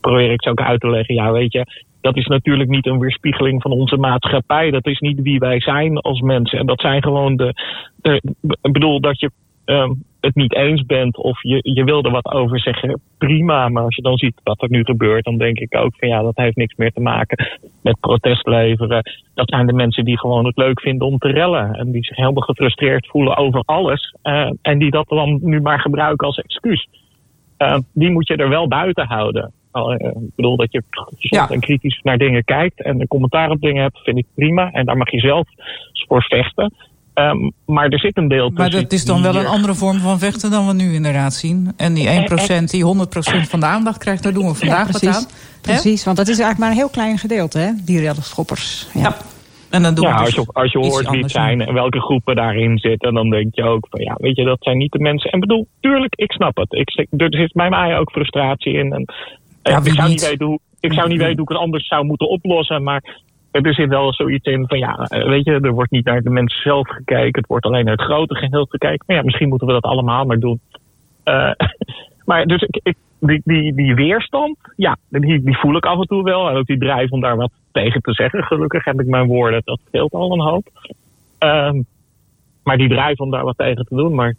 [0.00, 1.14] probeer ik ze ook uit te leggen.
[1.14, 1.66] Ja, weet je,
[2.00, 4.70] dat is natuurlijk niet een weerspiegeling van onze maatschappij.
[4.70, 6.58] Dat is niet wie wij zijn als mensen.
[6.58, 7.54] En dat zijn gewoon de.
[7.96, 8.22] de
[8.62, 9.30] ik bedoel dat je
[9.64, 13.68] um, het niet eens bent of je, je wil er wat over zeggen, prima.
[13.68, 16.22] Maar als je dan ziet wat er nu gebeurt, dan denk ik ook van ja,
[16.22, 17.48] dat heeft niks meer te maken
[17.82, 19.02] met protest leveren.
[19.34, 21.74] Dat zijn de mensen die gewoon het leuk vinden om te rellen.
[21.74, 24.14] En die zich helemaal gefrustreerd voelen over alles.
[24.22, 26.88] Uh, en die dat dan nu maar gebruiken als excuus.
[27.58, 29.52] Uh, die moet je er wel buiten houden.
[29.72, 30.82] Uh, ik bedoel dat je
[31.18, 31.48] ja.
[31.48, 34.70] en kritisch naar dingen kijkt en een commentaar op dingen hebt, vind ik prima.
[34.70, 35.48] En daar mag je zelf
[35.92, 36.74] voor vechten.
[37.14, 38.72] Um, maar er zit een deel tussen.
[38.72, 41.72] Maar dat is dan wel een andere vorm van vechten dan we nu inderdaad zien.
[41.76, 45.08] En die 1%, die 100% van de aandacht krijgt, daar doen we vandaag ja, precies,
[45.08, 45.60] wat aan.
[45.60, 47.70] Precies, want dat is eigenlijk maar een heel klein gedeelte, hè?
[47.84, 48.88] die reddenschoppers.
[48.94, 49.00] Ja.
[49.00, 49.16] ja.
[49.70, 51.74] En dan doen ja, we dus als je, als je hoort wie het zijn en
[51.74, 54.92] welke groepen daarin zitten, dan denk je ook van ja, weet je, dat zijn niet
[54.92, 55.30] de mensen.
[55.30, 56.72] En bedoel, tuurlijk, ik snap het.
[56.72, 58.92] Ik, er zit bij mij ook frustratie in.
[58.92, 59.04] En,
[59.62, 62.04] ja, ik zou niet weten hoe, ik zou niet weten hoe ik het anders zou
[62.04, 62.82] moeten oplossen.
[62.82, 63.20] Maar
[63.50, 66.30] er zit wel zoiets in van ja, eh, weet je, er wordt niet naar de
[66.30, 67.40] mensen zelf gekeken.
[67.40, 69.04] Het wordt alleen naar het grote geheel gekeken.
[69.06, 70.60] Maar ja, misschien moeten we dat allemaal maar doen.
[71.24, 71.52] Uh,
[72.28, 76.06] maar dus ik, ik, die, die, die weerstand, ja, die, die voel ik af en
[76.06, 76.48] toe wel.
[76.48, 78.44] En ook die drijf om daar wat tegen te zeggen.
[78.44, 80.68] Gelukkig heb ik mijn woorden, dat scheelt al een hoop.
[81.40, 81.82] Uh,
[82.62, 84.14] maar die drijf om daar wat tegen te doen.
[84.14, 84.34] Maar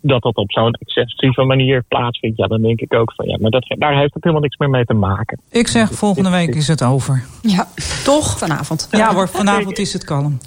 [0.00, 3.50] dat dat op zo'n excessieve manier plaatsvindt, ja, dan denk ik ook van ja, maar
[3.50, 5.40] dat, daar heeft het helemaal niks meer mee te maken.
[5.50, 7.24] Ik zeg, volgende week is het over.
[7.42, 7.66] Ja,
[8.04, 8.38] toch?
[8.38, 8.88] Vanavond.
[8.90, 10.38] Ja hoor, vanavond is het kalm.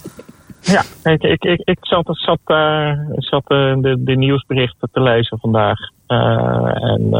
[0.62, 5.39] Ja, ik, ik, ik, ik zat, zat, uh, zat uh, de, de nieuwsberichten te lezen
[5.39, 5.78] vandaag.
[6.08, 7.13] Uh, en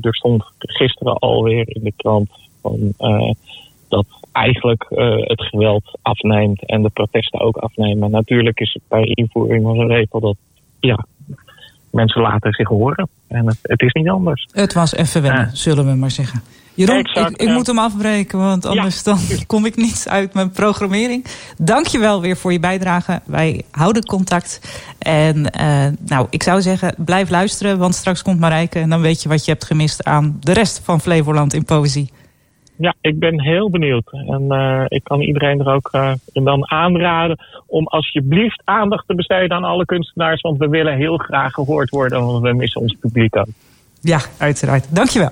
[0.00, 2.30] er stond gisteren alweer in de krant
[2.62, 2.94] van,
[3.90, 4.86] dat eigenlijk
[5.24, 8.10] het geweld afneemt en de protesten ook afnemen.
[8.10, 10.36] Natuurlijk is het bij invoering van een regel dat
[10.80, 11.06] ja,
[11.90, 13.08] mensen laten zich horen.
[13.28, 14.48] En het, het is niet anders.
[14.52, 16.42] Het was even wennen, zullen we maar zeggen.
[16.74, 21.26] Jeroen, ik, ik moet hem afbreken, want anders dan kom ik niet uit mijn programmering.
[21.58, 23.20] Dank je wel weer voor je bijdrage.
[23.26, 24.60] Wij houden contact.
[24.98, 28.78] En uh, nou, ik zou zeggen, blijf luisteren, want straks komt Marijke...
[28.78, 32.10] en dan weet je wat je hebt gemist aan de rest van Flevoland in Poëzie
[32.80, 34.12] ja, ik ben heel benieuwd.
[34.12, 39.56] En uh, ik kan iedereen er ook uh, dan aanraden om alsjeblieft aandacht te besteden
[39.56, 40.40] aan alle kunstenaars.
[40.40, 43.46] Want we willen heel graag gehoord worden, want we missen ons publiek ook.
[44.00, 44.94] Ja, uiteraard.
[44.94, 45.30] Dankjewel.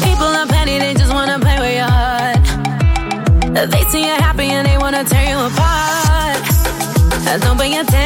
[0.00, 2.46] People are petty, they just wanna play with your heart.
[3.70, 4.11] They see
[7.40, 8.01] Tão bem até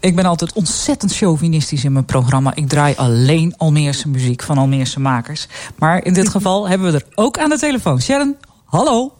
[0.00, 2.54] Ik ben altijd ontzettend chauvinistisch in mijn programma.
[2.54, 5.48] Ik draai alleen Almeerse muziek van Almeerse makers.
[5.78, 8.00] Maar in dit geval hebben we er ook aan de telefoon.
[8.00, 9.12] Sharon, hallo.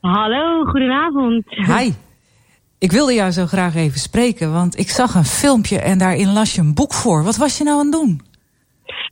[0.00, 1.44] Hallo, goedenavond.
[1.48, 1.92] Hi.
[2.78, 6.54] Ik wilde jou zo graag even spreken, want ik zag een filmpje en daarin las
[6.54, 7.24] je een boek voor.
[7.24, 8.27] Wat was je nou aan het doen?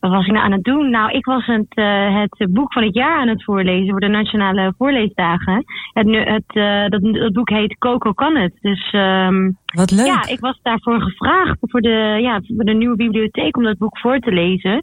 [0.01, 0.91] Wat was ik nou aan het doen?
[0.91, 4.07] Nou, ik was het, eh, het boek van het jaar aan het voorlezen voor de
[4.09, 5.65] Nationale Voorleesdagen.
[5.93, 8.53] Het, nu- het, eh, dat, dat boek heet Coco kan het.
[8.61, 10.07] Dus, ehm, Wat leuk.
[10.07, 13.99] Ja, ik was daarvoor gevraagd voor de, ja, voor de nieuwe bibliotheek om dat boek
[13.99, 14.83] voor te lezen.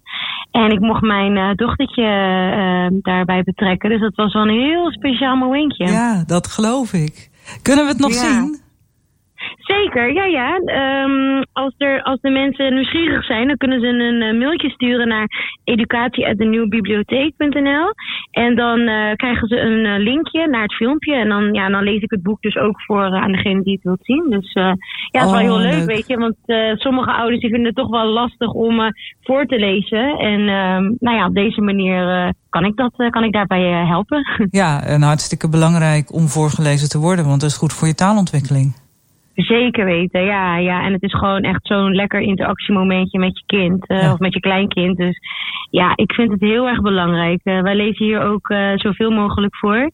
[0.51, 3.89] En ik mocht mijn eh, dochtertje eh, daarbij betrekken.
[3.89, 5.85] Dus dat was wel een heel speciaal momentje.
[5.87, 7.29] Ja, dat geloof ik.
[7.61, 8.19] Kunnen we het nog Ja.
[8.19, 8.61] zien?
[9.57, 10.57] Zeker, ja, ja.
[10.57, 15.07] Ehm, als, er, als de mensen nieuwsgierig zijn, dan kunnen ze een eh, mailtje sturen
[15.07, 15.27] naar
[15.63, 17.93] educatie.denieuwbibliotheek.nl.
[18.31, 21.15] En dan eh, krijgen ze een eh, linkje naar het filmpje.
[21.15, 23.83] En dan, ja, dan lees ik het boek dus ook voor aan degene die het
[23.83, 24.25] wilt zien.
[24.29, 24.77] Dus ja, het
[25.11, 25.85] is wel Oh, heel leuk, leuk.
[25.85, 26.17] weet je.
[26.17, 26.35] Want
[26.79, 28.81] sommige ouders die vinden het toch wel lastig om
[29.21, 30.17] voor te lezen.
[30.17, 34.21] En ehm, nou ja, op deze manier kan, ik dat, kan ik daarbij helpen.
[34.51, 38.73] Ja, en hartstikke belangrijk om voorgelezen te worden, want dat is goed voor je taalontwikkeling.
[39.35, 40.85] Zeker weten, ja, ja.
[40.85, 44.39] En het is gewoon echt zo'n lekker interactiemomentje met je kind eh, of met je
[44.39, 44.97] kleinkind.
[44.97, 45.19] Dus
[45.69, 47.41] ja, ik vind het heel erg belangrijk.
[47.43, 49.91] Eh, wij lezen hier ook eh, zoveel mogelijk voor.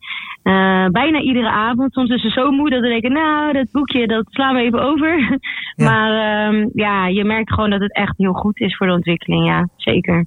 [0.92, 1.94] Bijna iedere avond.
[1.94, 4.82] Soms is ze zo moe dat we denken, nou, dat boekje, dat slaan we even
[4.82, 5.40] over.
[5.76, 9.46] Maar ehm, ja, je merkt gewoon dat het echt heel goed is voor de ontwikkeling,
[9.46, 10.26] ja, zeker.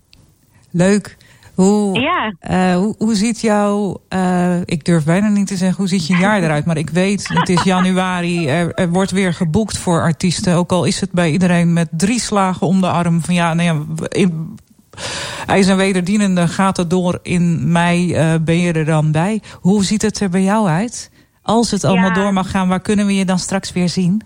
[0.71, 1.17] Leuk.
[1.55, 2.35] Hoe, Ja.
[2.41, 6.17] eh, hoe, hoe ziet jouw, eh, ik durf bijna niet te zeggen hoe ziet je
[6.17, 10.55] jaar eruit, maar ik weet, het is januari, er, er wordt weer geboekt voor artiesten.
[10.55, 13.69] Ook al is het bij iedereen met drie slagen om de arm van ja, nou
[13.69, 14.55] ja, in,
[15.47, 19.43] IJs en wederdienende gaat het door in mei, eh, ben je er dan bij.
[19.61, 21.11] Hoe ziet het er bij jou uit?
[21.43, 22.15] Als het allemaal Ja.
[22.15, 24.23] door mag gaan, waar kunnen we je dan straks weer zien?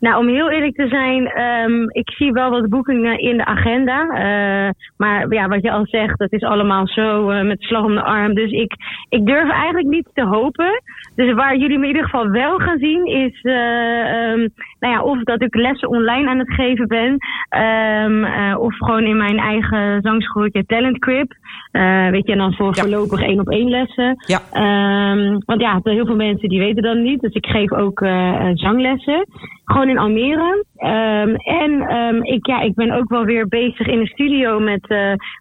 [0.00, 4.00] Nou, om heel eerlijk te zijn, ehm, ik zie wel wat boekingen in de agenda.
[4.00, 7.94] Eh, maar ja, wat je al zegt, dat is allemaal zo eh, met slag om
[7.94, 8.34] de arm.
[8.34, 8.72] Dus ik,
[9.08, 10.82] ik durf eigenlijk niet te hopen.
[11.14, 14.48] Dus waar jullie me in ieder geval wel gaan zien, is eh, ehm,
[14.80, 17.16] nou ja, of dat ik lessen online aan het geven ben.
[17.48, 21.32] ehm, eh, of gewoon in mijn eigen zangschooltje Talent Crib.
[21.70, 24.16] Eh, weet je, en dan voor voorlopig één op één lessen.
[24.26, 24.40] Ja.
[24.52, 27.20] Ehm, want ja, heel veel mensen die weten dat niet.
[27.20, 29.26] Dus ik geef ook eh, zanglessen.
[29.64, 30.64] Gewoon in Almere.
[30.76, 34.94] Ehm, en ik, ja, ik ben ook wel weer bezig in de studio met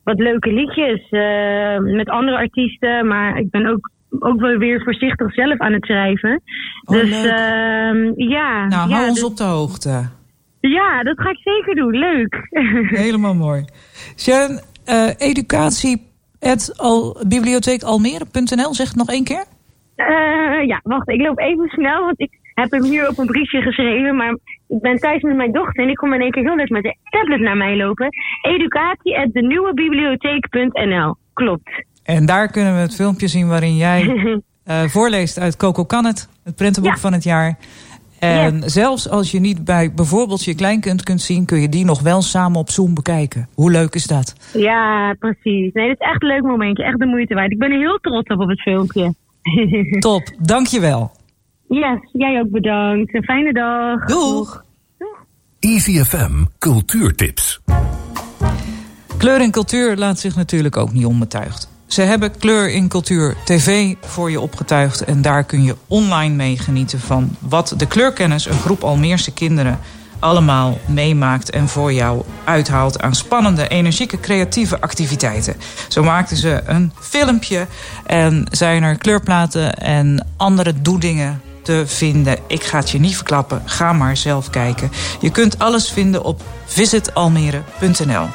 [0.04, 1.10] wat leuke liedjes.
[1.96, 3.08] met andere artiesten.
[3.08, 6.42] Maar ik ben ook, ook wel weer voorzichtig zelf aan het schrijven.
[6.86, 8.68] Oh, dus ehm, ja.
[8.68, 10.10] Nou, ja, hou ons dus- op de hoogte.
[10.60, 11.98] Ja, dat ga ik zeker doen.
[11.98, 12.48] Leuk.
[13.06, 13.66] Helemaal mooi.
[14.18, 16.08] Sharon, eh, educatie
[16.40, 19.46] at al, bibliotheekalmere.nl, zeg het nog één keer.
[19.96, 23.62] Eh, ja, wacht, ik loop even snel, want ik heb hem hier op een briefje
[23.62, 24.16] geschreven.
[24.16, 26.70] Maar ik ben thuis met mijn dochter en ik kom in één keer heel leuk
[26.70, 28.10] met de tablet naar mij lopen.
[28.42, 31.16] Educatie at denieuwebibliotheek.nl.
[31.34, 31.86] Klopt.
[32.16, 34.02] En daar kunnen we het filmpje zien waarin jij
[34.64, 37.58] eh, voorleest uit Coco Kan het, het prentenboek van het jaar.
[38.20, 42.02] En zelfs als je niet bij bijvoorbeeld je kleinkind kunt zien, kun je die nog
[42.02, 43.48] wel samen op Zoom bekijken.
[43.54, 44.36] Hoe leuk is dat?
[44.54, 45.74] Ja, precies.
[45.74, 46.84] Nee, dit is echt een leuk momentje.
[46.84, 47.52] Echt de moeite waard.
[47.52, 49.14] Ik ben er heel trots op op het filmpje.
[50.00, 51.12] Top, dankjewel.
[51.68, 53.14] Yes, jij ook bedankt.
[53.14, 54.06] Een fijne dag.
[54.06, 54.64] Doeg.
[55.60, 57.62] Easy FM Cultuurtips.
[59.18, 61.69] Kleur in cultuur laat zich natuurlijk ook niet onbetuigd.
[61.90, 65.04] Ze hebben Kleur in Cultuur TV voor je opgetuigd.
[65.04, 69.80] En daar kun je online mee genieten van wat de kleurkennis, een groep Almeerse kinderen,
[70.20, 75.56] allemaal meemaakt en voor jou uithaalt aan spannende, energieke, creatieve activiteiten.
[75.88, 77.68] Zo maakten ze een filmpje
[78.06, 82.38] en zijn er kleurplaten en andere doedingen te vinden.
[82.48, 84.92] Ik ga het je niet verklappen, ga maar zelf kijken.
[85.20, 88.28] Je kunt alles vinden op visitalmere.nl.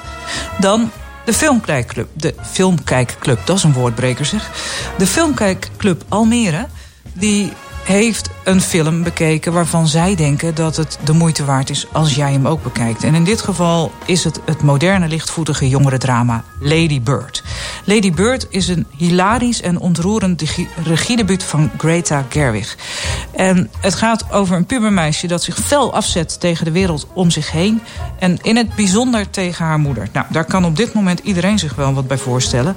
[0.58, 0.90] Dan
[1.24, 2.08] de Filmkijkclub.
[2.12, 4.50] De Filmkijkclub, dat is een woordbreker zeg.
[4.98, 6.66] De Filmkijkclub Almere,
[7.12, 7.52] die
[7.84, 12.32] heeft een film bekeken waarvan zij denken dat het de moeite waard is als jij
[12.32, 13.04] hem ook bekijkt.
[13.04, 17.42] En in dit geval is het het moderne lichtvoetige jongerendrama Lady Bird.
[17.84, 20.42] Lady Bird is een hilarisch en ontroerend
[20.84, 22.76] regiedebuut van Greta Gerwig.
[23.30, 27.50] En het gaat over een pubermeisje dat zich fel afzet tegen de wereld om zich
[27.50, 27.82] heen.
[28.18, 30.08] En in het bijzonder tegen haar moeder.
[30.12, 32.76] Nou, daar kan op dit moment iedereen zich wel wat bij voorstellen.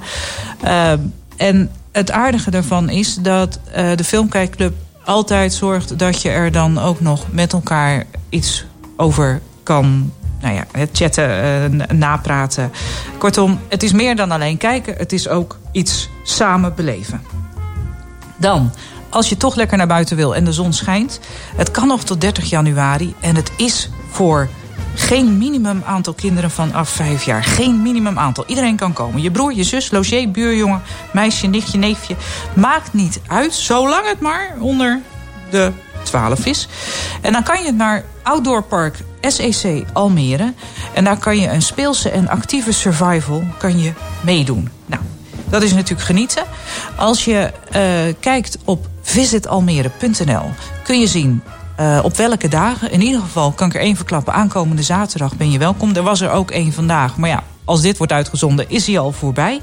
[0.64, 0.92] Uh,
[1.36, 4.74] en het aardige daarvan is dat uh, de Filmkijkclub
[5.08, 8.64] altijd zorgt dat je er dan ook nog met elkaar iets
[8.96, 11.30] over kan nou ja, chatten,
[11.74, 12.72] uh, napraten.
[13.18, 14.94] Kortom, het is meer dan alleen kijken.
[14.96, 17.22] Het is ook iets samen beleven.
[18.36, 18.72] Dan,
[19.08, 21.20] als je toch lekker naar buiten wil en de zon schijnt...
[21.56, 24.48] het kan nog tot 30 januari en het is voor
[24.98, 27.44] geen minimum aantal kinderen vanaf vijf jaar.
[27.44, 28.44] Geen minimum aantal.
[28.46, 29.22] Iedereen kan komen.
[29.22, 30.82] Je broer, je zus, logier, buurjongen,
[31.12, 32.16] meisje, nichtje, neefje.
[32.54, 35.00] Maakt niet uit, zolang het maar onder
[35.50, 36.68] de 12 is.
[37.20, 40.52] En dan kan je naar Outdoor Park SEC Almere.
[40.94, 44.70] En daar kan je een speelse en actieve survival kan je meedoen.
[44.86, 45.02] Nou,
[45.48, 46.44] dat is natuurlijk genieten.
[46.96, 50.50] Als je uh, kijkt op visitalmere.nl
[50.84, 51.42] kun je zien
[51.80, 52.90] uh, op welke dagen.
[52.90, 54.32] In ieder geval kan ik er één verklappen.
[54.32, 55.94] Aankomende zaterdag ben je welkom.
[55.94, 57.16] Er was er ook één vandaag.
[57.16, 59.60] Maar ja, als dit wordt uitgezonden is hij al voorbij.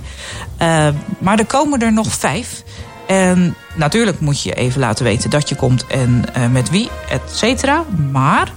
[0.62, 0.88] Uh,
[1.19, 2.63] maar er komen er nog vijf.
[3.08, 7.21] En natuurlijk moet je even laten weten dat je komt en uh, met wie, et
[7.32, 7.84] cetera.
[8.12, 8.51] Maar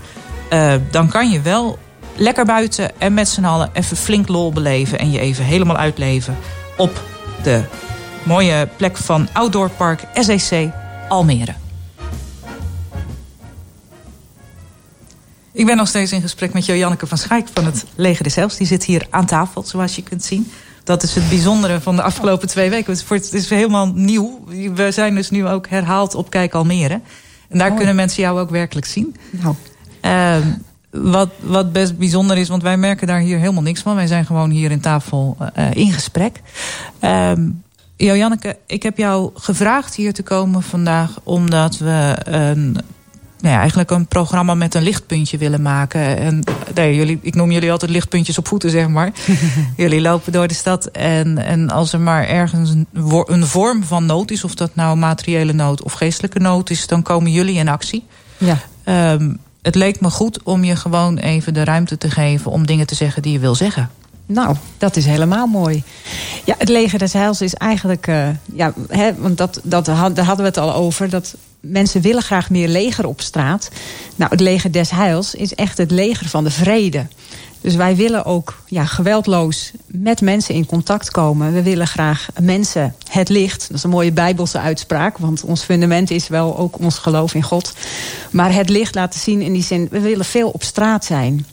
[0.91, 1.79] dan kan je wel
[2.17, 4.99] lekker buiten en met z'n allen even flink lol beleven.
[4.99, 6.37] En je even helemaal uitleven
[6.77, 7.03] op
[7.43, 7.63] de
[8.23, 10.71] mooie plek van Outdoor Park SEC
[11.09, 11.55] Almere.
[15.59, 18.57] Ik ben nog steeds in gesprek met Janneke van Schaik van het Leger des.
[18.57, 20.51] Die zit hier aan tafel, zoals je kunt zien.
[20.85, 22.97] Dat is het bijzondere van de afgelopen twee weken.
[23.09, 24.45] Het is helemaal nieuw.
[24.75, 27.01] We zijn dus nu ook herhaald op Kijk Almere.
[27.49, 29.17] En daar kunnen mensen jou ook werkelijk zien.
[29.31, 29.55] Nou.
[30.03, 30.37] Uh,
[30.91, 33.95] wat, wat best bijzonder is, want wij merken daar hier helemaal niks van.
[33.95, 36.41] Wij zijn gewoon hier in tafel uh, in gesprek.
[37.01, 37.33] Uh,
[37.97, 41.19] Janneke, ik heb jou gevraagd hier te komen vandaag...
[41.23, 42.77] omdat we een
[43.41, 46.19] nou ja, eigenlijk een programma met een lichtpuntje willen maken.
[46.19, 49.13] En nee, jullie, ik noem jullie altijd lichtpuntjes op voeten, zeg maar.
[49.77, 52.87] jullie lopen door de stad en, en als er maar ergens een,
[53.27, 54.45] een vorm van nood is...
[54.45, 56.87] of dat nou materiële nood of geestelijke nood is...
[56.87, 58.05] dan komen jullie in actie.
[58.39, 58.59] Ja.
[59.13, 62.51] Um, het leek me goed om je gewoon even de ruimte te geven...
[62.51, 63.91] om dingen te zeggen die je wil zeggen.
[64.27, 65.83] Nou, dat is helemaal mooi.
[66.45, 68.07] Ja, het leger des heils is eigenlijk...
[68.07, 71.11] Uh, ja, hè, want dat, dat, daar hadden we het al over...
[71.11, 71.37] dat
[71.69, 73.69] mensen willen graag meer leger op straat.
[74.17, 77.07] Nou, het leger des heils is echt het leger van de vrede.
[77.61, 81.53] Dus wij willen ook ja, geweldloos met mensen in contact komen.
[81.53, 83.69] We willen graag mensen het licht.
[83.69, 85.19] Dat is een mooie bijbelse uitspraak.
[85.19, 87.73] Want ons fundament is wel ook ons geloof in God.
[88.31, 89.89] Maar het licht laten zien in die zin...
[89.91, 91.47] we willen veel op straat zijn.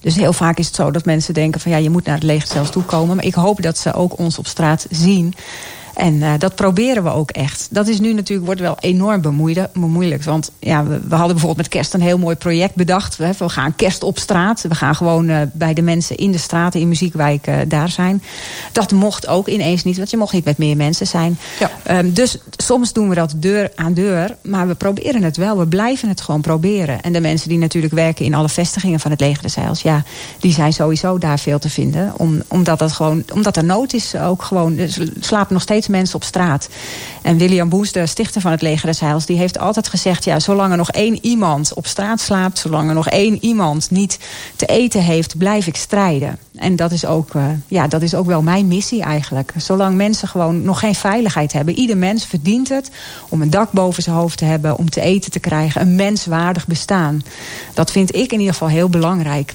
[0.00, 1.70] Dus heel vaak is het zo dat mensen denken van...
[1.70, 3.16] ja, je moet naar het leger zelfs toe komen.
[3.16, 5.34] Maar ik hoop dat ze ook ons op straat zien...
[5.94, 7.68] En uh, dat proberen we ook echt.
[7.70, 9.20] Dat is nu natuurlijk, wordt wel enorm
[9.72, 10.24] bemoeilijk.
[10.24, 13.16] Want ja, we, we, hadden bijvoorbeeld met kerst een heel mooi project bedacht.
[13.16, 14.62] We, we gaan kerst op straat.
[14.62, 18.22] We gaan gewoon uh, bij de mensen in de straten, in muziekwijken uh, daar zijn.
[18.72, 21.38] Dat mocht ook ineens niet, want je mocht niet met meer mensen zijn.
[21.58, 21.98] Ja.
[21.98, 24.36] Um, dus soms doen we dat deur aan deur.
[24.42, 25.58] Maar we proberen het wel.
[25.58, 27.00] We blijven het gewoon proberen.
[27.02, 29.82] En de mensen die natuurlijk werken in alle vestigingen van het leger des Heils...
[29.82, 30.02] ja,
[30.40, 32.12] die zijn sowieso daar veel te vinden.
[32.16, 34.78] Om, omdat, dat gewoon, omdat er nood is ook gewoon.
[34.78, 36.68] Er slapen nog steeds mensen op straat.
[37.22, 39.26] En William Boes, de stichter van het Leger des Heils...
[39.26, 42.58] die heeft altijd gezegd, ja, zolang er nog één iemand op straat slaapt...
[42.58, 44.18] zolang er nog één iemand niet
[44.56, 46.38] te eten heeft, blijf ik strijden.
[46.56, 49.52] En dat is ook, uh, ja, dat is ook wel mijn missie eigenlijk.
[49.56, 51.74] Zolang mensen gewoon nog geen veiligheid hebben.
[51.74, 52.90] Ieder mens verdient het
[53.28, 54.78] om een dak boven zijn hoofd te hebben...
[54.78, 57.22] om te eten te krijgen, een menswaardig bestaan.
[57.74, 59.54] Dat vind ik in ieder geval heel belangrijk.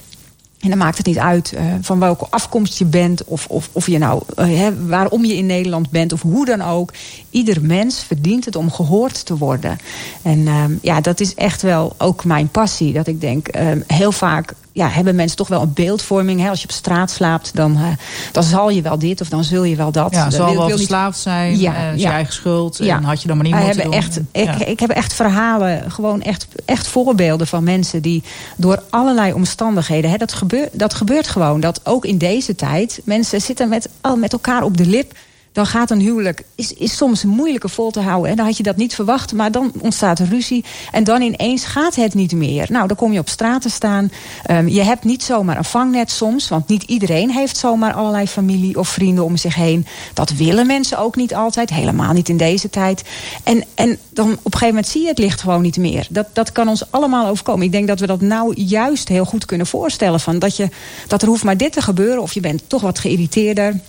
[0.60, 3.24] En dan maakt het niet uit uh, van welke afkomst je bent...
[3.24, 6.93] of, of, of je nou, uh, waarom je in Nederland bent of hoe dan ook.
[7.30, 9.78] Ieder mens verdient het om gehoord te worden.
[10.22, 12.93] En uh, ja, dat is echt wel ook mijn passie.
[12.93, 13.47] Dat ik denk,
[13.88, 16.41] heel vaak ja, hebben mensen toch wel een beeldvorming.
[16.41, 16.49] Hè?
[16.49, 17.84] Als je op straat slaapt, dan, eh,
[18.32, 20.13] dan zal je wel dit of dan zul je wel dat.
[20.13, 22.07] Ja, zal wel niet- verslaafd zijn, Ja, eh, is ja.
[22.09, 22.78] je eigen schuld.
[22.78, 22.95] Ja.
[22.97, 23.93] En had je dan maar niet moeten doen.
[23.93, 28.23] echt, ik, ik heb echt verhalen, gewoon echt, echt voorbeelden van mensen die
[28.57, 31.59] door allerlei omstandigheden, hè, dat, gebeurt, dat gebeurt gewoon.
[31.59, 35.13] Dat ook in deze tijd mensen zitten met, al met elkaar op de lip.
[35.58, 38.30] Dan gaat een huwelijk, is, is soms moeilijker vol te houden.
[38.30, 40.66] En dan had je dat niet verwacht, maar dan ontstaat ruzie.
[40.91, 42.68] En dan ineens gaat het niet meer.
[42.70, 44.12] Nou, dan kom je op straat te staan.
[44.43, 48.80] Ehm, je hebt niet zomaar een vangnet soms, want niet iedereen heeft zomaar allerlei familie
[48.80, 49.86] of vrienden om zich heen.
[50.14, 53.03] Dat willen mensen ook niet altijd, helemaal niet in deze tijd.
[53.43, 56.08] En, en dan op een gegeven moment zie je het licht gewoon niet meer.
[56.10, 57.66] Dat, dat kan ons allemaal overkomen.
[57.66, 60.20] Ik denk dat we dat nou juist heel goed kunnen voorstellen.
[60.20, 60.70] Van dat, je,
[61.08, 63.80] dat er hoeft maar dit te gebeuren, of je bent toch wat geïrriteerder.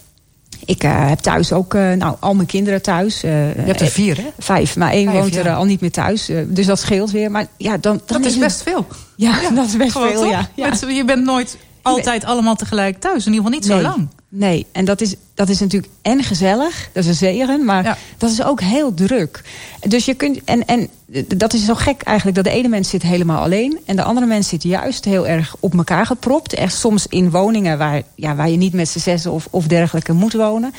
[0.65, 3.21] Ik eh, heb thuis ook eh, nou, al mijn kinderen thuis.
[3.21, 4.27] je hebt er vier, hè?
[4.39, 5.51] Vijf, maar één Vijf, woont er ja.
[5.51, 6.29] eh, al niet meer thuis.
[6.29, 7.31] eh, dus dat scheelt weer.
[7.31, 8.87] Maar ja, dan, dan Dat is het- best veel.
[9.17, 10.49] Ja, dat is best Gewoon veel, ja.
[10.55, 10.69] ja.
[10.69, 11.57] Met- je bent nooit
[11.89, 13.26] altijd allemaal tegelijk thuis.
[13.26, 14.09] In ieder geval niet zo lang.
[14.30, 18.30] Nee, en dat is, dat is natuurlijk en gezellig, dat is een zegen, maar dat
[18.30, 19.43] is ook heel druk.
[19.80, 20.89] Dus je kunt, en, en
[21.36, 24.26] dat is zo gek eigenlijk, dat de ene mens zit helemaal alleen en de andere
[24.26, 26.55] mens zit juist heel erg op elkaar gepropt.
[26.55, 30.12] Echt soms in woningen waar, ja, waar je niet met z'n zessen of, of dergelijke
[30.12, 30.74] moet wonen.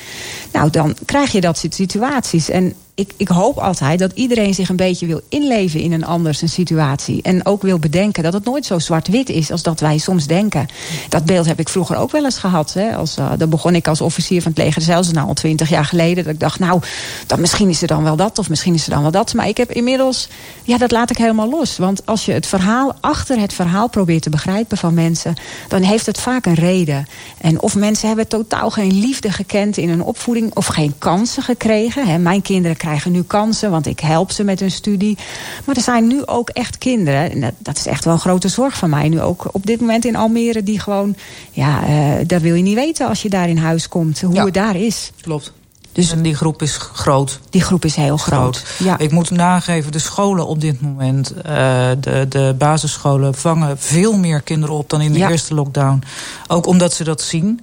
[0.52, 2.50] Nou, dan krijg je dat soort situaties.
[2.50, 6.42] En ik, ik hoop altijd dat iedereen zich een beetje wil inleven in een anders
[6.42, 7.22] een situatie.
[7.22, 10.66] En ook wil bedenken dat het nooit zo zwart-wit is als dat wij soms denken.
[11.08, 12.72] Dat beeld heb ik vroeger ook wel eens gehad.
[12.72, 12.96] Hè.
[12.96, 15.84] Als, eh, dan begon ik als officier van het leger zelfs nou al twintig jaar
[15.84, 16.24] geleden.
[16.24, 16.80] Dat ik dacht, nou,
[17.26, 19.34] dan misschien is er dan wel dat of misschien is er dan wel dat.
[19.34, 20.28] Maar ik heb inmiddels,
[20.62, 21.76] ja, dat laat ik helemaal los.
[21.76, 25.34] Want als je het verhaal achter het verhaal probeert te begrijpen van mensen,
[25.68, 27.06] dan heeft het vaak een reden.
[27.38, 32.06] En of mensen hebben totaal geen liefde gekend in hun opvoeding of geen kansen gekregen.
[32.06, 32.18] Hè.
[32.18, 35.18] Mijn kinderen krijgen nu kansen, want ik help ze met hun studie.
[35.64, 38.48] Maar er zijn nu ook echt kinderen, en dat, dat is echt wel een grote
[38.48, 41.14] zorg van mij nu ook op dit moment in Almere, die gewoon,
[41.50, 44.44] ja, eh dat wil je niet weten als je daar in huis komt, hoe Ja.
[44.44, 45.12] het daar is.
[45.20, 45.52] Klopt.
[45.92, 47.40] Dus en die groep is groot.
[47.50, 48.64] Die groep is heel groot.
[48.78, 48.98] Ja.
[48.98, 51.44] Ik moet nageven, de scholen op dit moment, eh,
[52.00, 55.30] de, de basisscholen vangen veel meer kinderen op dan in de Ja.
[55.30, 56.02] eerste lockdown.
[56.46, 57.60] Ook omdat ze dat zien.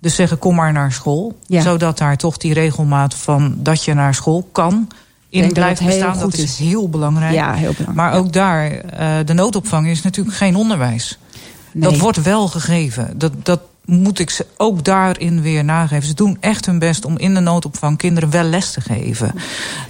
[0.00, 1.38] Dus zeggen, kom maar naar school.
[1.46, 1.62] Ja.
[1.62, 4.88] Zodat daar toch die regelmaat van dat je naar school kan
[5.28, 6.18] in dat blijft heel bestaan.
[6.18, 6.58] Dat is is.
[6.58, 7.34] heel belangrijk.
[7.34, 7.94] Ja, heel belangrijk.
[7.94, 11.18] Maar ook daar, eh, de noodopvang is natuurlijk geen onderwijs.
[11.72, 11.90] Nee.
[11.90, 13.18] Dat wordt wel gegeven.
[13.18, 16.08] Dat, dat moet ik ze ook daarin weer nageven.
[16.08, 19.34] Ze doen echt hun best om in de noodopvang kinderen wel les te geven.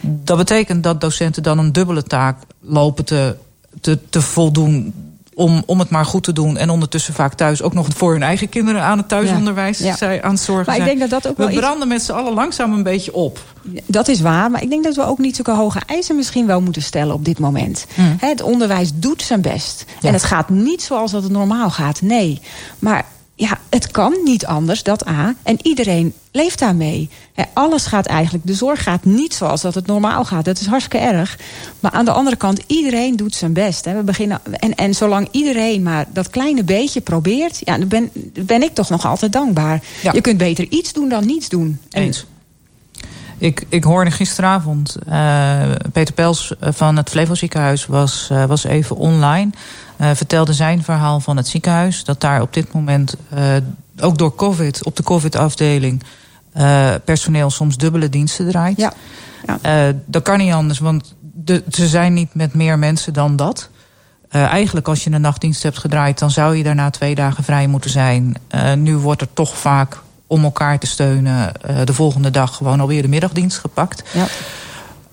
[0.00, 3.36] Dat betekent dat docenten dan een dubbele taak lopen te,
[3.80, 4.94] te, te voldoen.
[5.38, 6.56] Om, om het maar goed te doen.
[6.56, 10.22] En ondertussen vaak thuis ook nog voor hun eigen kinderen aan het thuisonderwijs Ja, zij
[10.22, 12.12] aan het zorgen Maar ik denk dat dat ook We wel iets- branden met z'n
[12.12, 13.38] allen langzaam een beetje op.
[13.86, 16.60] Dat is waar, maar ik denk dat we ook niet zulke hoge eisen misschien wel
[16.60, 17.86] moeten stellen op dit moment.
[17.94, 19.84] Hè, Het onderwijs doet zijn best.
[20.02, 22.40] En het gaat niet zoals dat het normaal gaat, nee.
[22.78, 23.04] Maar
[23.70, 25.34] het kan niet anders, dat A.
[25.42, 27.08] En iedereen leeft daarmee.
[27.52, 30.44] Alles gaat eigenlijk, de zorg gaat niet zoals dat het normaal gaat.
[30.44, 31.38] Dat is hartstikke erg.
[31.80, 33.84] Maar aan de andere kant, iedereen doet zijn best.
[33.84, 37.60] We beginnen, en, en zolang iedereen maar dat kleine beetje probeert...
[37.64, 38.10] Ja, dan ben,
[38.46, 39.82] ben ik toch nog altijd dankbaar.
[40.02, 40.12] Ja.
[40.12, 41.80] Je kunt beter iets doen dan niets doen.
[41.90, 42.26] En- Eens.
[43.38, 45.62] Ik, ik hoorde gisteravond, eh,
[45.92, 49.50] Peter Pels eh, van het Flevoziekenhuis was, eh, was even online.
[49.98, 52.04] Eh, vertelde zijn verhaal van het ziekenhuis.
[52.04, 53.42] Dat daar op dit moment, eh,
[54.00, 56.02] ook door COVID, op de COVID-afdeling...
[56.52, 58.76] eh, personeel soms dubbele diensten draait.
[58.76, 58.92] Ja.
[60.04, 63.68] Dat kan niet anders, want de, ze zijn niet met meer mensen dan dat.
[64.30, 66.18] Eigenlijk als je een nachtdienst hebt gedraaid...
[66.18, 68.36] dan zou je daarna twee dagen vrij moeten zijn.
[68.74, 71.52] Nu wordt er toch vaak om elkaar te steunen...
[71.84, 74.02] de volgende dag gewoon alweer de middagdienst gepakt.
[74.12, 74.26] Ja.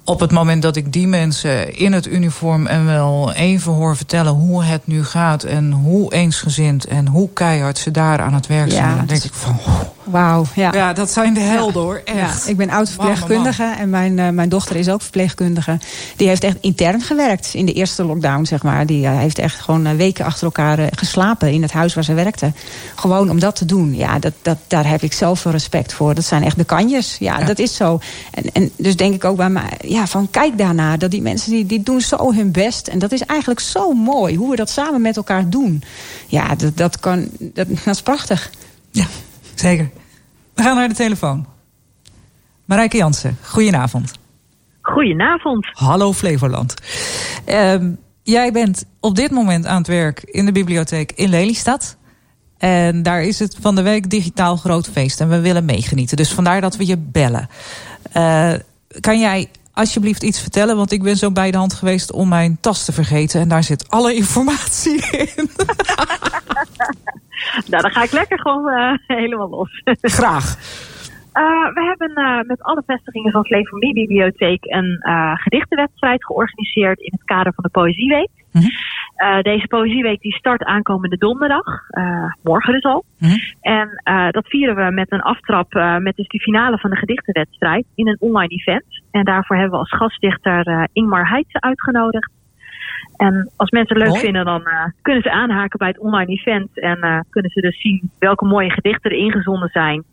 [0.08, 4.32] Op het moment dat ik die mensen in het uniform en wel even hoor vertellen
[4.32, 8.72] hoe het nu gaat en hoe eensgezind en hoe keihard ze daar aan het werk
[8.72, 9.60] zijn, Ja, dan denk ik van.
[10.06, 10.74] Wauw, ja.
[10.74, 12.44] Ja, dat zijn de helden hoor, echt.
[12.44, 15.78] Ja, ik ben oud verpleegkundige en mijn, eh, mijn dochter is ook verpleegkundige.
[16.16, 18.86] Die heeft echt intern gewerkt in de eerste lockdown, zeg maar.
[18.86, 22.14] Die eh, heeft echt gewoon eh, weken achter elkaar geslapen in het huis waar ze
[22.14, 22.52] werkte.
[22.96, 23.96] Gewoon om dat te doen.
[23.96, 26.16] Ja, dat, dat, daar heb ik zoveel respect voor.
[26.16, 27.18] Dat zijn echt de kanjes.
[27.20, 28.00] Ja, dat is zo.
[28.32, 31.00] En, en dus denk ik ook bij mij, ja, van kijk daarnaar.
[31.00, 32.88] Dat die mensen die, die doen zo hun best.
[32.88, 35.84] En dat is eigenlijk zo mooi hoe we dat samen met elkaar doen.
[36.28, 38.50] Ja, dat, dat, kan, dat, dat is prachtig.
[39.56, 39.90] Zeker.
[40.54, 41.46] We gaan naar de telefoon.
[42.66, 44.14] Marijke Jansen, goedenavond.
[44.82, 45.70] Goedenavond.
[45.72, 46.74] Hallo Flevoland.
[47.46, 47.92] Ehm,
[48.24, 51.98] jij bent op dit moment aan het werk in de bibliotheek in Lelystad.
[52.58, 55.22] En daar is het van de week digitaal groot feest.
[55.22, 56.18] En we willen meegenieten.
[56.18, 57.50] Dus vandaar dat we je bellen.
[58.12, 58.54] Eh,
[59.00, 60.76] kan jij alsjeblieft iets vertellen?
[60.76, 63.42] Want ik ben zo bij de hand geweest om mijn tas te vergeten.
[63.42, 65.50] En daar zit alle informatie in.
[67.70, 69.82] nou, dan ga ik lekker gewoon eh, helemaal los.
[70.02, 70.56] Graag.
[71.34, 77.12] Uh, we hebben uh, met alle vestigingen van Flevonie Bibliotheek een uh, gedichtenwedstrijd georganiseerd in
[77.12, 78.30] het kader van de Poëzieweek.
[78.52, 79.42] Mm -hmm.
[79.42, 81.66] deze Poëzieweek die start aankomende donderdag,
[82.44, 83.04] morgen dus al.
[83.20, 83.40] Mm -hmm.
[83.62, 88.08] En dat vieren we met een aftrap met dus de finale van de gedichtenwedstrijd in
[88.08, 89.04] een online event.
[89.12, 92.32] En daarvoor hebben we als gastdichter Ingmar Heitse uitgenodigd.
[93.18, 94.26] En als mensen het leuk Mooi.
[94.26, 94.64] vinden, dan
[95.02, 96.80] kunnen ze aanhaken bij het online event.
[96.80, 100.04] En kunnen ze dus zien welke mooie gedichten er ingezonden zijn.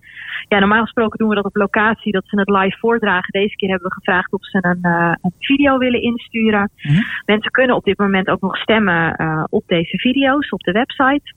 [0.48, 3.32] Ja, normaal gesproken doen we dat op locatie, dat ze het live voordragen.
[3.40, 6.70] Deze keer hebben we gevraagd of ze een, uh, een video willen insturen.
[6.76, 7.04] Mm -hmm.
[7.24, 9.16] Mensen kunnen op dit moment ook nog stemmen
[9.50, 11.34] op deze video's op de website.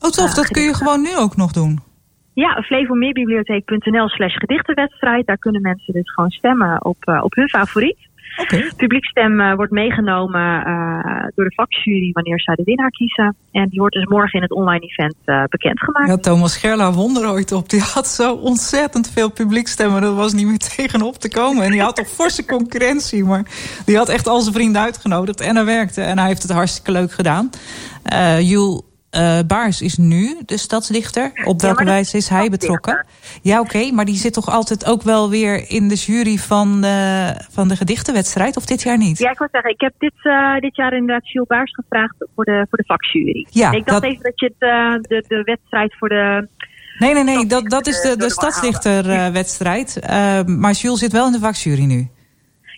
[0.00, 1.78] Oh tof, dat kun je gewoon nu ook nog doen?
[2.34, 5.26] Ja, flevomeerbibliotheek.nl slash gedichtenwedstrijd.
[5.26, 8.07] Daar kunnen mensen dus gewoon stemmen op, op hun favoriet.
[8.40, 8.72] Okay.
[8.76, 13.36] Publiekstem uh, wordt meegenomen uh, door de vakjury wanneer zij de winnaar kiezen.
[13.52, 16.08] En die wordt dus morgen in het online event uh, bekendgemaakt.
[16.08, 17.68] Ja, Thomas Gerla won er ooit op.
[17.68, 20.02] Die had zo ontzettend veel publiekstemmen.
[20.02, 21.64] Dat was niet meer tegenop te komen.
[21.64, 23.24] En die had toch forse concurrentie.
[23.24, 23.44] Maar
[23.84, 25.40] die had echt al zijn vrienden uitgenodigd.
[25.40, 26.02] En hij werkte.
[26.02, 27.50] En hij heeft het hartstikke leuk gedaan.
[28.40, 28.80] Jules
[29.16, 31.32] uh, Baars is nu de stadsdichter.
[31.44, 33.06] Op welke ja, wijze is hij betrokken?
[33.42, 36.80] Ja, oké, okay, maar die zit toch altijd ook wel weer in de jury van
[36.80, 38.56] de, van de gedichtenwedstrijd?
[38.56, 39.18] Of dit jaar niet?
[39.18, 42.44] Ja, ik wil zeggen, ik heb dit, uh, dit jaar inderdaad Jules Baars gevraagd voor
[42.44, 43.46] de, voor de vakjury.
[43.50, 44.10] Ja, ik dacht dat...
[44.10, 46.48] even dat je het, uh, de, de wedstrijd voor de...
[46.98, 50.00] Nee, nee, nee, dat, dat is de, de stadsdichterwedstrijd.
[50.46, 52.08] maar Jules zit wel in de vakjury nu.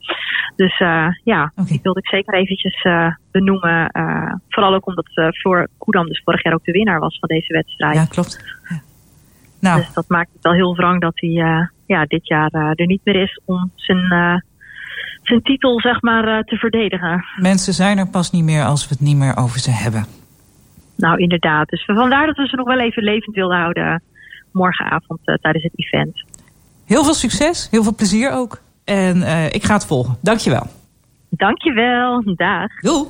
[0.55, 1.66] Dus uh, ja, okay.
[1.66, 3.89] die wilde ik zeker eventjes uh, benoemen.
[3.97, 7.53] Uh, vooral ook omdat Floor Koedam dus vorig jaar ook de winnaar was van deze
[7.53, 7.95] wedstrijd.
[7.95, 8.59] Ja, klopt.
[8.70, 8.82] Ja.
[9.59, 9.80] Nou.
[9.80, 13.22] Dus dat maakt het wel heel wrang dat hij ja, dit jaar er niet meer
[13.22, 14.43] is om zijn,
[15.24, 17.26] zijn titel zeg maar, te verdedigen.
[17.38, 20.05] Mensen zijn er pas niet meer als we het niet meer over ze hebben.
[20.95, 21.70] Nou, inderdaad.
[21.70, 24.01] Dus vandaar dat we ze nog wel even levend wilden houden
[24.54, 26.24] morgenavond uh, tijdens het event.
[26.86, 28.62] Heel veel succes, heel veel plezier ook.
[28.84, 30.18] En uh, ik ga het volgen.
[30.22, 30.68] Dankjewel.
[31.30, 32.24] Dankjewel.
[32.36, 32.80] Dag.
[32.82, 33.08] Doei.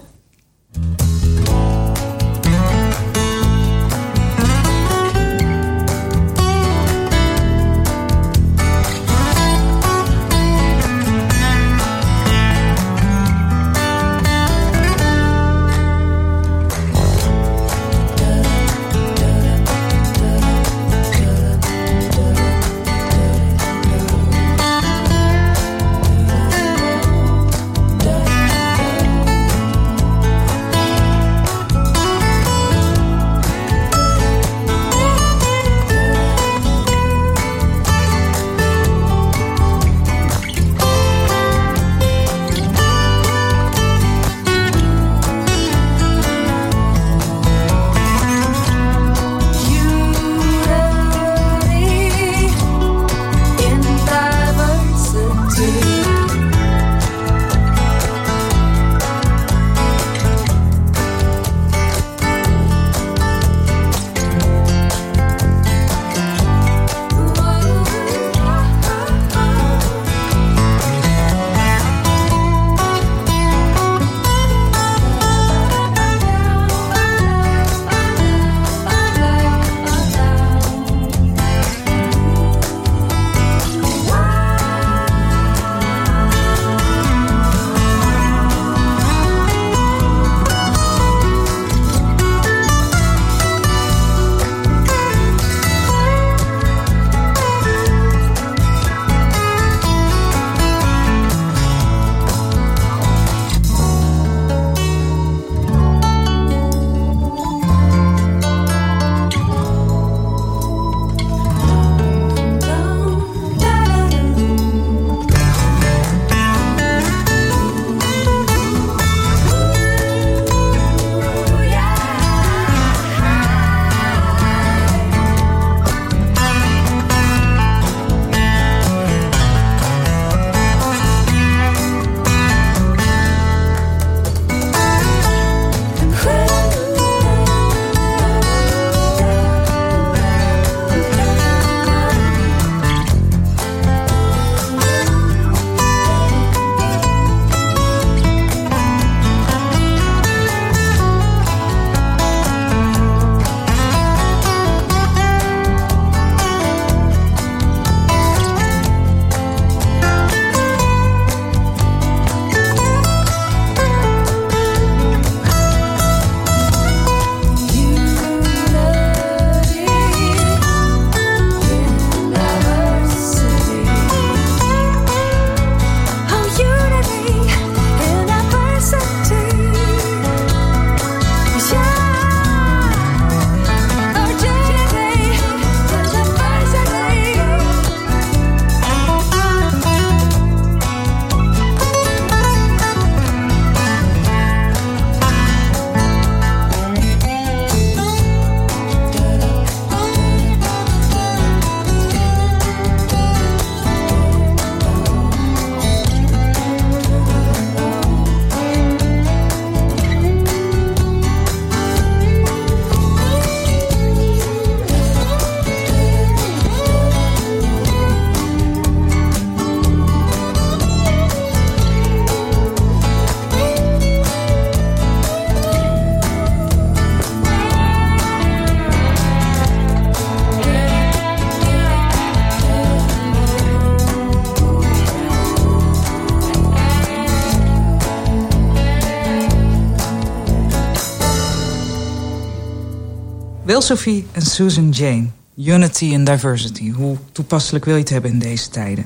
[243.84, 245.26] Sophie en Susan Jane.
[245.56, 246.92] Unity and diversity.
[246.92, 249.06] Hoe toepasselijk wil je het hebben in deze tijden?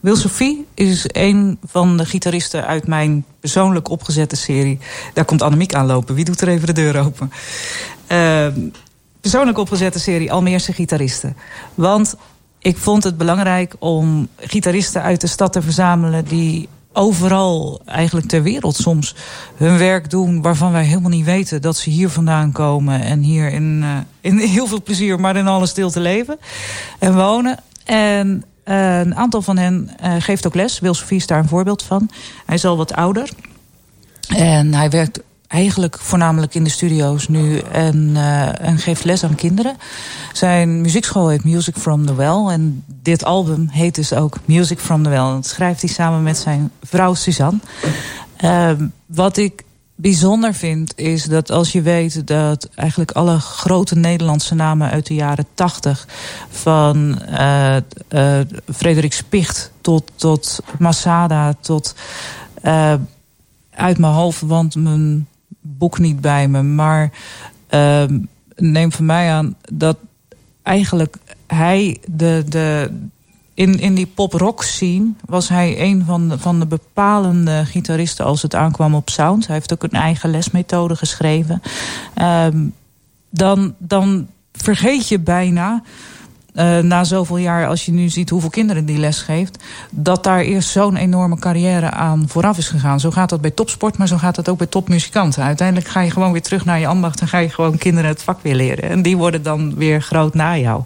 [0.00, 4.78] Wil Sophie is een van de gitaristen uit mijn persoonlijk opgezette serie.
[5.14, 6.14] Daar komt Annemiek aanlopen.
[6.14, 7.32] Wie doet er even de deur open?
[8.12, 8.46] Uh,
[9.20, 11.36] persoonlijk opgezette serie Almeerse gitaristen.
[11.74, 12.16] Want
[12.58, 16.24] ik vond het belangrijk om gitaristen uit de stad te verzamelen...
[16.24, 19.14] die overal eigenlijk ter wereld soms
[19.56, 20.42] hun werk doen...
[20.42, 23.00] waarvan wij helemaal niet weten dat ze hier vandaan komen...
[23.00, 26.38] en hier in, uh, in heel veel plezier, maar in alle stilte leven
[26.98, 27.58] en wonen.
[27.84, 30.78] En uh, een aantal van hen uh, geeft ook les.
[30.78, 32.10] Wil Sofie is daar een voorbeeld van.
[32.46, 33.28] Hij is al wat ouder.
[34.28, 39.34] En hij werkt eigenlijk voornamelijk in de studio's nu en, uh, en geeft les aan
[39.34, 39.76] kinderen.
[40.32, 42.46] Zijn muziekschool heet Music from the Well.
[42.46, 45.18] En dit album heet dus ook Music from the Well.
[45.18, 47.58] Dat schrijft hij samen met zijn vrouw Suzanne.
[48.44, 48.70] Uh,
[49.06, 54.90] wat ik bijzonder vind is dat als je weet dat eigenlijk alle grote Nederlandse namen
[54.90, 56.06] uit de jaren tachtig...
[56.50, 57.76] van uh,
[58.74, 61.94] Frederik Spicht tot, tot Masada tot...
[63.74, 65.26] Uit mijn hoofd, want mijn
[65.60, 66.62] boek niet bij me.
[66.62, 67.10] Maar
[67.70, 68.04] uh,
[68.56, 69.96] neem van mij aan dat
[70.62, 72.90] eigenlijk hij de, de,
[73.54, 78.42] in, in die pop-rock scene was hij een van de, van de bepalende gitaristen als
[78.42, 79.46] het aankwam op sound.
[79.46, 81.62] Hij heeft ook een eigen lesmethode geschreven.
[82.22, 82.74] Um,
[83.30, 85.82] dan, dan vergeet je bijna
[86.54, 89.64] uh, na zoveel jaar, als je nu ziet hoeveel kinderen die les geeft...
[89.90, 93.00] dat daar eerst zo'n enorme carrière aan vooraf is gegaan.
[93.00, 95.42] Zo gaat dat bij topsport, maar zo gaat dat ook bij topmuzikanten.
[95.42, 97.20] Uiteindelijk ga je gewoon weer terug naar je ambacht...
[97.20, 98.90] en ga je gewoon kinderen het vak weer leren.
[98.90, 100.82] En die worden dan weer groot na jou.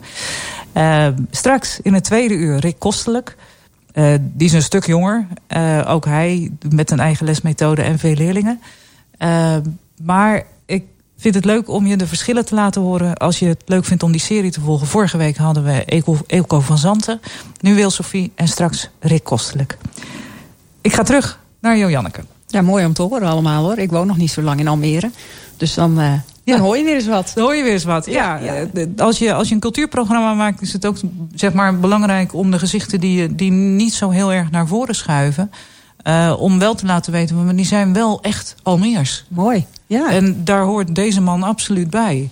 [0.75, 3.37] Uh, straks in het tweede uur Rick Kostelijk...
[3.95, 5.27] Uh, die is een stuk jonger.
[5.87, 8.61] Ook hij met een eigen lesmethode en veel leerlingen.
[10.03, 10.45] Maar
[11.23, 13.15] vind het leuk om je de verschillen te laten horen...
[13.15, 14.87] als je het leuk vindt om die serie te volgen.
[14.87, 15.85] Vorige week hadden we
[16.27, 17.21] Eelco van Zanten.
[17.61, 19.79] Nu Wil Sophie en straks Rick Kostelijk.
[20.81, 22.21] Ik ga terug naar Jo Janneke.
[22.47, 23.79] Ja, mooi om te horen allemaal hoor.
[23.79, 25.11] Ik woon nog niet zo lang in Almere.
[25.57, 26.01] Dus dan...
[26.01, 26.13] Uh...
[26.45, 27.33] Dan hoor je weer eens wat.
[27.35, 28.07] Dan hoor je weer eens wat.
[28.07, 28.87] Ja, ja, ja.
[28.97, 30.97] Als, je, als je een cultuurprogramma maakt, is het ook
[31.35, 35.51] zeg maar, belangrijk om de gezichten die, die niet zo heel erg naar voren schuiven.
[36.09, 39.25] Uh, om wel te laten weten, maar die zijn wel echt Almeers.
[39.29, 40.11] Mooi, ja.
[40.11, 42.31] En daar hoort deze man absoluut bij.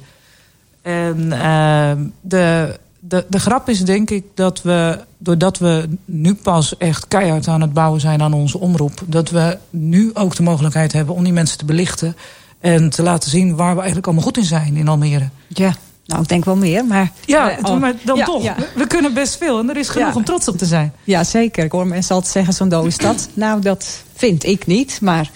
[0.83, 6.77] En uh, de, de, de grap is denk ik dat we, doordat we nu pas
[6.77, 9.03] echt keihard aan het bouwen zijn aan onze omroep...
[9.07, 12.17] dat we nu ook de mogelijkheid hebben om die mensen te belichten...
[12.61, 15.29] en te laten zien waar we eigenlijk allemaal goed in zijn in Almere.
[15.49, 15.75] Ja,
[16.11, 17.11] nou, ik denk wel meer, maar...
[17.25, 18.43] Ja, uh, maar dan ja, toch.
[18.43, 18.57] Ja.
[18.75, 20.15] We kunnen best veel en er is genoeg ja.
[20.15, 20.93] om trots op te zijn.
[21.05, 21.65] Ja, zeker.
[21.65, 23.29] Ik hoor mensen altijd zeggen, zo'n dode stad.
[23.35, 25.31] nou, dat vind ik niet, maar...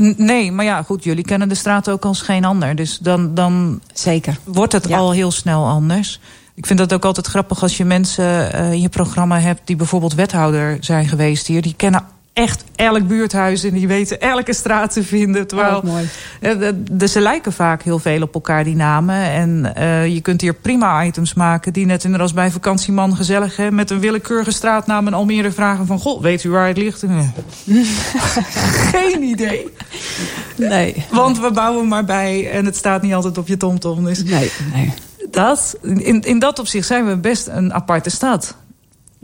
[0.00, 2.76] N nee, maar ja, goed, jullie kennen de straat ook als geen ander.
[2.76, 4.38] Dus dan, dan zeker.
[4.44, 6.20] wordt het al heel snel anders.
[6.54, 9.60] Ik vind dat ook altijd grappig als je mensen uh, in je programma hebt...
[9.64, 11.62] die bijvoorbeeld wethouder zijn geweest hier.
[11.62, 15.46] Die kennen echt elk buurthuis en die weten elke straat te vinden.
[15.46, 16.08] Terwijl, oh, mooi.
[16.90, 19.16] Dus ze lijken vaak heel veel op elkaar, die namen.
[19.16, 23.56] En uh, je kunt hier prima items maken die net inderdaad bij vakantieman gezellig...
[23.56, 25.98] Hè, met een willekeurige straatnaam en Almere vragen van...
[25.98, 27.04] Goh, weet u waar het ligt?
[28.92, 29.68] Geen idee.
[30.56, 31.04] Nee.
[31.10, 34.04] Want we bouwen maar bij en het staat niet altijd op je tomtom.
[34.04, 34.92] Dus nee, nee.
[35.30, 38.56] Dat, in, in dat opzicht zijn we best een aparte stad.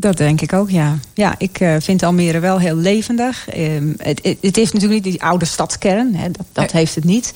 [0.01, 0.99] Dat denk ik ook, ja.
[1.15, 3.57] Ja, ik uh, vind Almere wel heel levendig.
[3.57, 6.15] Um, het, het, het, heeft natuurlijk niet die oude stadskern.
[6.15, 6.83] Hè, dat dat nee.
[6.83, 7.35] heeft het niet.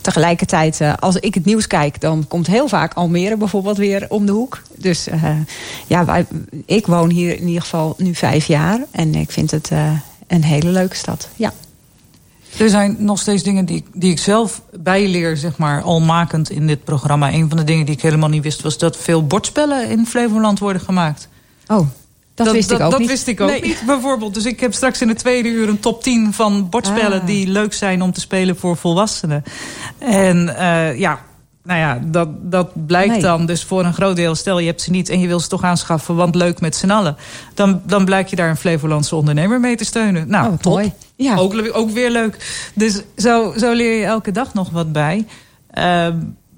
[0.00, 2.00] Tegelijkertijd, uh, als ik het nieuws kijk...
[2.00, 4.62] dan komt heel vaak Almere bijvoorbeeld weer om de hoek.
[4.76, 5.30] Dus uh,
[5.86, 6.26] ja, wij,
[6.66, 8.80] ik woon hier in ieder geval nu vijf jaar.
[8.90, 9.70] En ik vind het
[10.26, 11.52] een hele leuke stad, ja.
[12.58, 16.66] Er zijn nog steeds dingen die, die ik zelf bijleer, zeg maar, al makend in
[16.66, 17.32] dit programma.
[17.32, 18.62] Een van de dingen die ik helemaal niet wist...
[18.62, 21.28] was dat veel bordspellen in Flevoland worden gemaakt.
[21.66, 21.86] Oh,
[22.36, 23.08] dat, dat wist ik ook dat niet.
[23.08, 23.62] wist ik ook nee.
[23.62, 24.34] niet, bijvoorbeeld.
[24.34, 27.20] Dus ik heb straks in de tweede uur een top 10 van bordspellen...
[27.20, 27.26] Ah.
[27.26, 29.42] die leuk zijn om te spelen voor volwassenen.
[29.98, 31.20] En uh, ja,
[31.62, 33.20] nou ja, dat, dat blijkt nee.
[33.20, 34.34] dan dus voor een groot deel...
[34.34, 36.16] stel je hebt ze niet en je wil ze toch aanschaffen...
[36.16, 37.16] want leuk met z'n allen.
[37.54, 40.28] Dan, dan blijkt je daar een Flevolandse ondernemer mee te steunen.
[40.28, 40.72] Nou, oh, top.
[40.72, 40.92] Mooi.
[41.16, 41.36] Ja.
[41.36, 42.68] Ook, ook weer leuk.
[42.74, 45.26] Dus zo, zo leer je elke dag nog wat bij.
[45.78, 46.08] Uh,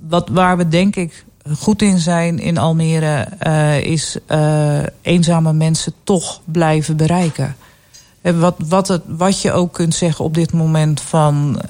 [0.09, 1.25] wat, waar we denk ik
[1.59, 3.29] goed in zijn in Almere...
[3.47, 7.57] Uh, is uh, eenzame mensen toch blijven bereiken.
[8.21, 11.61] En wat, wat, het, wat je ook kunt zeggen op dit moment van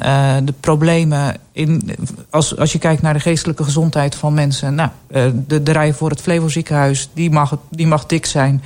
[0.45, 1.37] de problemen...
[1.53, 1.97] In,
[2.31, 4.75] als, als je kijkt naar de geestelijke gezondheid van mensen...
[4.75, 4.91] Nou,
[5.47, 8.63] de, de rij voor het Flevo ziekenhuis, die mag, die mag dik zijn...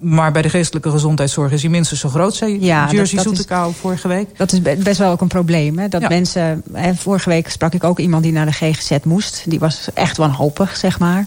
[0.00, 4.08] maar bij de geestelijke gezondheidszorg is hij minstens zo groot, zei Ja, Jersey Zoetekouw vorige
[4.08, 4.38] week.
[4.38, 5.78] Dat is be- best wel ook een probleem.
[5.78, 5.88] Hè?
[5.88, 6.08] Dat Ja.
[6.08, 6.62] mensen.
[6.72, 9.42] Hè, vorige week sprak ik ook iemand die naar de GGZ moest.
[9.46, 11.24] Die was echt wanhopig, zeg maar.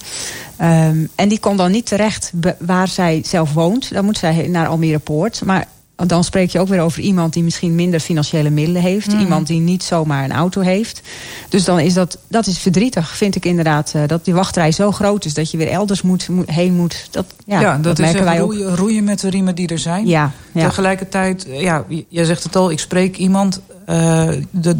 [0.57, 3.93] Ehm, en die kon dan niet terecht waar zij zelf woont.
[3.93, 5.41] Dan moet zij naar Almere Poort.
[5.45, 5.65] Maar
[6.05, 9.07] dan spreek je ook weer over iemand die misschien minder financiële middelen heeft.
[9.07, 9.19] Mhm.
[9.19, 11.01] Iemand die niet zomaar een auto heeft.
[11.49, 13.91] Dus dan is dat, dat is verdrietig, vind ik inderdaad.
[13.95, 17.07] eh, dat die wachtrij zo groot is dat je weer elders moet, moet, heen moet.
[17.11, 18.51] Dat, ja, Ja, dat, is merken wij ook.
[18.53, 20.07] roeien, roeien met de riemen die er zijn.
[20.07, 20.67] Ja, ja.
[20.67, 23.61] Tegelijkertijd, eh, ja, jij zegt het al, ik spreek iemand.
[23.85, 24.27] eh,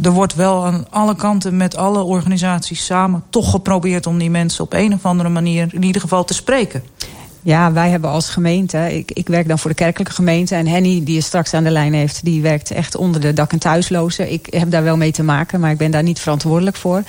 [0.02, 4.64] er wordt wel aan alle kanten met alle organisaties samen toch geprobeerd om die mensen
[4.64, 6.84] op een of andere manier in ieder geval te spreken.
[7.42, 10.56] Ja, wij hebben als gemeente, ik, ik werk dan voor de kerkelijke gemeente...
[10.56, 13.52] en Henny, die je straks aan de lijn heeft, die werkt echt onder de dak-
[13.52, 14.32] en thuislozen.
[14.32, 17.04] Ik heb daar wel mee te maken, maar ik ben daar niet verantwoordelijk voor.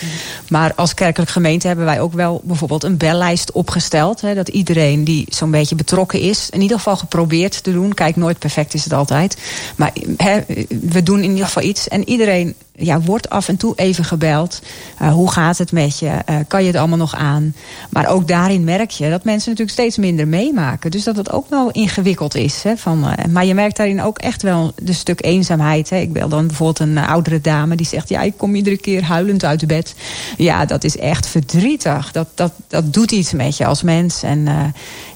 [0.49, 4.21] Maar als kerkelijke gemeente hebben wij ook wel bijvoorbeeld een bellijst opgesteld.
[4.21, 7.95] Hè, dat iedereen die zo'n beetje betrokken is, in ieder geval geprobeerd te doen.
[7.95, 9.37] Kijk, nooit perfect is het altijd.
[9.77, 11.89] Maar hè, we doen in ieder geval iets.
[11.89, 14.63] En iedereen ja, wordt af en toe even gebeld.
[15.03, 16.11] Uh, hoe gaat het met je?
[16.31, 17.55] Uh, kan je het allemaal nog aan?
[17.91, 20.91] Maar ook daarin merk je dat mensen natuurlijk steeds minder meemaken.
[20.91, 22.63] Dus dat het ook wel ingewikkeld is.
[22.63, 25.91] Hè, van, uh, maar je merkt daarin ook echt wel een stuk eenzaamheid.
[25.91, 25.97] Hè.
[25.97, 28.09] Ik bel dan bijvoorbeeld een oudere dame die zegt...
[28.09, 29.95] ja, ik kom iedere keer huilend uit bed.
[30.37, 32.13] Ja, dat is echt verdrietig.
[32.13, 34.23] Dat, dat, dat doet iets met je als mens.
[34.23, 34.49] En,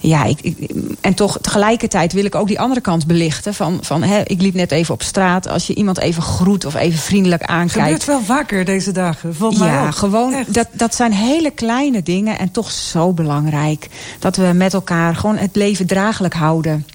[0.01, 0.55] ja, ik,
[1.01, 3.55] en toch tegelijkertijd wil ik ook die andere kant belichten.
[3.55, 5.49] Van, van, hè, ik liep net even op straat.
[5.49, 7.83] Als je iemand even groet of even vriendelijk aankijkt.
[7.83, 9.35] gebeurt wel vaker deze dagen.
[9.59, 10.45] Mij ja, gewoon.
[10.47, 13.89] Dat, dat zijn hele kleine dingen en toch zo belangrijk.
[14.19, 16.87] Dat we met elkaar gewoon het leven draaglijk houden.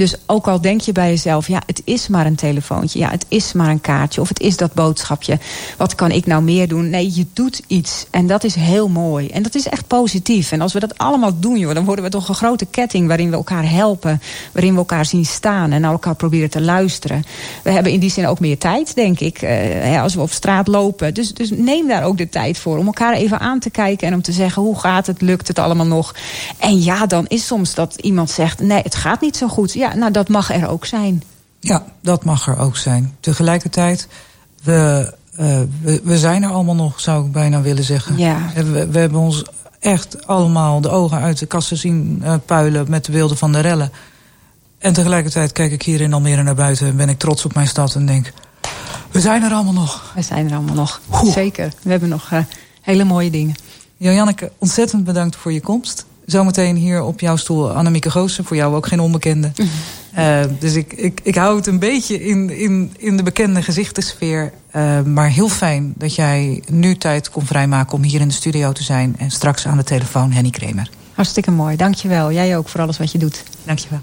[0.00, 2.98] Dus ook al denk je bij jezelf, ja, het is maar een telefoontje.
[2.98, 5.38] Ja, het is maar een kaartje of het is dat boodschapje.
[5.76, 6.90] Wat kan ik nou meer doen?
[6.90, 8.06] Nee, je doet iets.
[8.10, 9.28] En dat is heel mooi.
[9.28, 10.52] En dat is echt positief.
[10.52, 13.06] En als we dat allemaal doen, joh, dan worden we toch een grote ketting...
[13.06, 14.20] waarin we elkaar helpen,
[14.52, 15.72] waarin we elkaar zien staan...
[15.72, 17.24] en naar elkaar proberen te luisteren.
[17.62, 20.66] We hebben in die zin ook meer tijd, denk ik, uh, als we op straat
[20.66, 21.14] lopen.
[21.14, 24.06] Dus, dus neem daar ook de tijd voor om elkaar even aan te kijken...
[24.06, 26.14] en om te zeggen, hoe gaat het, lukt het allemaal nog?
[26.58, 29.72] En ja, dan is soms dat iemand zegt, nee, het gaat niet zo goed...
[29.72, 31.22] Ja, nou, dat mag er ook zijn.
[31.60, 33.16] Ja, dat mag er ook zijn.
[33.20, 34.08] Tegelijkertijd,
[34.62, 38.18] we, uh, we, we, zijn er allemaal nog, zou ik bijna willen zeggen.
[38.18, 38.38] Ja.
[38.54, 39.44] We, we hebben ons
[39.78, 43.60] echt allemaal de ogen uit de kassen zien uh, puilen met de beelden van de
[43.60, 43.92] rellen.
[44.78, 47.66] En tegelijkertijd kijk ik hier in Almere naar buiten en ben ik trots op mijn
[47.66, 48.32] stad en denk...
[49.10, 50.12] We zijn er allemaal nog.
[50.14, 51.00] We zijn er allemaal nog.
[51.12, 51.32] Oeh.
[51.32, 51.72] Zeker.
[51.82, 52.40] We hebben nog uh,
[52.80, 53.54] hele mooie dingen.
[53.96, 56.06] Janneke, ontzettend bedankt voor je komst.
[56.30, 58.44] Zometeen hier op jouw stoel Annemieke Goossen.
[58.44, 59.52] Voor jou ook geen onbekende.
[59.54, 59.68] -hmm.
[60.18, 64.52] uh, dus ik, ik, ik hou het een beetje in, in, in de bekende gezichtensfeer.
[64.76, 68.72] Uh, maar heel fijn dat jij nu tijd kon vrijmaken om hier in de studio
[68.72, 69.14] te zijn.
[69.18, 70.90] En straks aan de telefoon Henny Kremer.
[71.14, 71.76] Hartstikke mooi.
[71.76, 72.32] Dankjewel.
[72.32, 73.42] Jij ook voor alles wat je doet.
[73.64, 74.00] Dankjewel.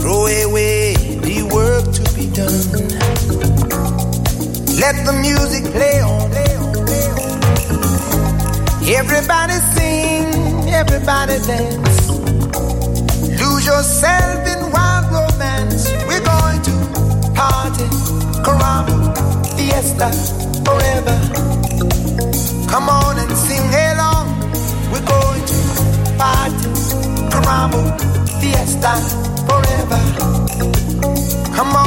[0.00, 0.94] Throw away
[1.26, 2.66] the work to be done.
[4.80, 5.96] Let the music play.
[8.88, 12.08] Everybody sing, everybody dance.
[13.40, 15.90] Lose yourself in wild romance.
[16.06, 16.72] We're going to
[17.34, 17.84] party,
[18.44, 18.96] caramba,
[19.56, 20.10] fiesta,
[20.64, 21.35] forever.
[27.46, 27.96] Caramba,
[28.40, 28.94] fiesta,
[29.46, 30.00] forever.
[31.54, 31.85] Come on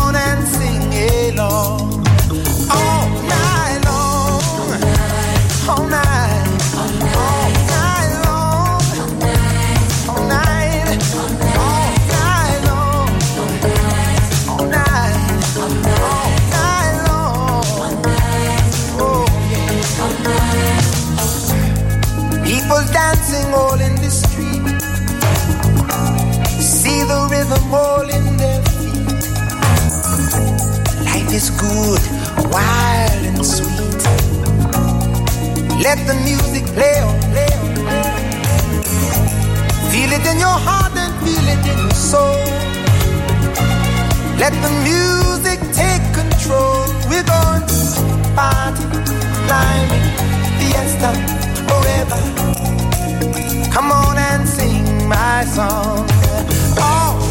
[31.40, 32.02] is good,
[32.52, 34.02] wild and sweet.
[35.86, 38.22] Let the music play on, play on, play on.
[39.92, 42.44] Feel it in your heart and feel it in your soul.
[44.44, 46.84] Let the music take control.
[47.10, 47.80] We're going to
[48.36, 48.86] party,
[49.48, 50.08] climbing,
[50.60, 51.10] fiesta,
[51.70, 52.20] forever.
[53.74, 56.04] Come on and sing my song
[56.82, 57.29] all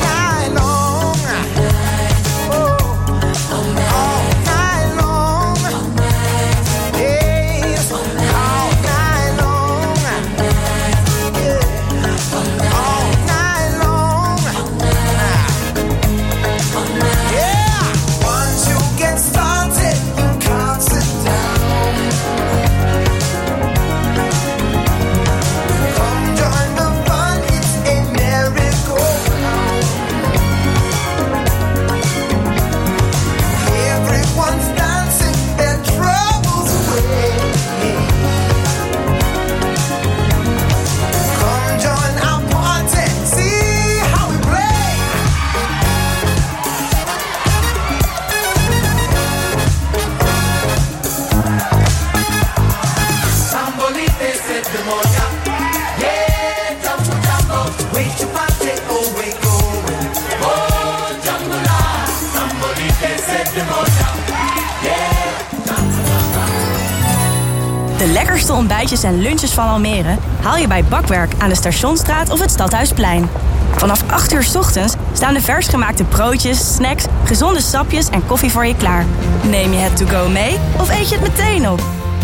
[68.88, 73.28] ontbijtjes en lunches van Almere haal je bij Bakwerk aan de Stationsstraat of het Stadhuisplein.
[73.76, 78.50] Vanaf 8 uur 's ochtends staan de vers gemaakte broodjes, snacks, gezonde sapjes en koffie
[78.50, 79.04] voor je klaar.
[79.42, 81.82] Neem je het to go mee of eet je het meteen op?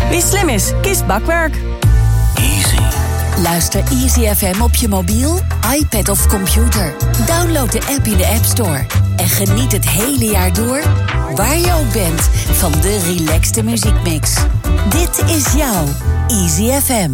[0.09, 1.55] Wie slim is, kiest Bakwerk.
[2.35, 2.79] Easy.
[3.41, 5.39] Luister Easy FM op je mobiel,
[5.79, 6.93] iPad of computer.
[7.25, 8.85] Download de app in de App Store.
[9.15, 10.81] En geniet het hele jaar door,
[11.35, 14.33] waar je ook bent, van de relaxte muziekmix.
[14.89, 15.85] Dit is jouw
[16.27, 17.11] Easy FM.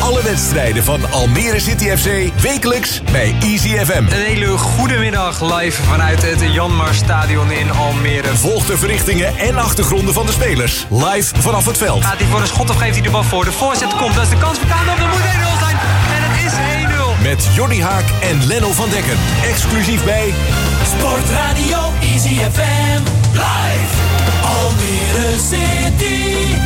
[0.00, 4.02] Alle wedstrijden van Almere City FC wekelijks bij Easy FM.
[4.02, 8.36] Een hele goede middag live vanuit het Janmar Stadion in Almere.
[8.36, 12.04] Volg de verrichtingen en achtergronden van de spelers live vanaf het veld.
[12.04, 13.44] Gaat hij voor een schot of geeft hij de bal voor?
[13.44, 14.98] De voorzet komt, dat is de kans voor Kaandorp.
[14.98, 15.76] Dat moet 1-0 zijn
[16.14, 16.58] en het is
[17.18, 17.22] 1-0.
[17.22, 19.18] Met Johnny Haak en Lenno van Dekken.
[19.42, 20.34] Exclusief bij
[20.98, 23.02] Sportradio Easy FM.
[23.32, 23.94] Live.
[24.42, 26.58] Almere City.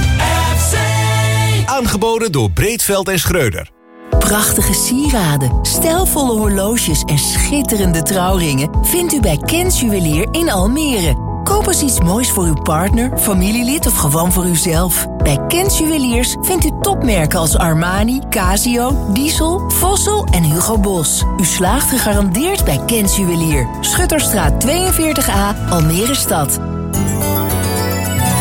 [1.66, 3.70] Aangeboden door Breedveld en Schreuder.
[4.18, 8.70] Prachtige sieraden, stijlvolle horloges en schitterende trouwringen...
[8.82, 11.30] vindt u bij Kens Juwelier in Almere.
[11.44, 15.06] Koop eens iets moois voor uw partner, familielid of gewoon voor uzelf.
[15.16, 21.24] Bij Kens Juweliers vindt u topmerken als Armani, Casio, Diesel, Vossel en Hugo Boss.
[21.40, 23.68] U slaagt gegarandeerd bij Kens Juwelier.
[23.80, 26.71] Schutterstraat 42a, Almere Stad.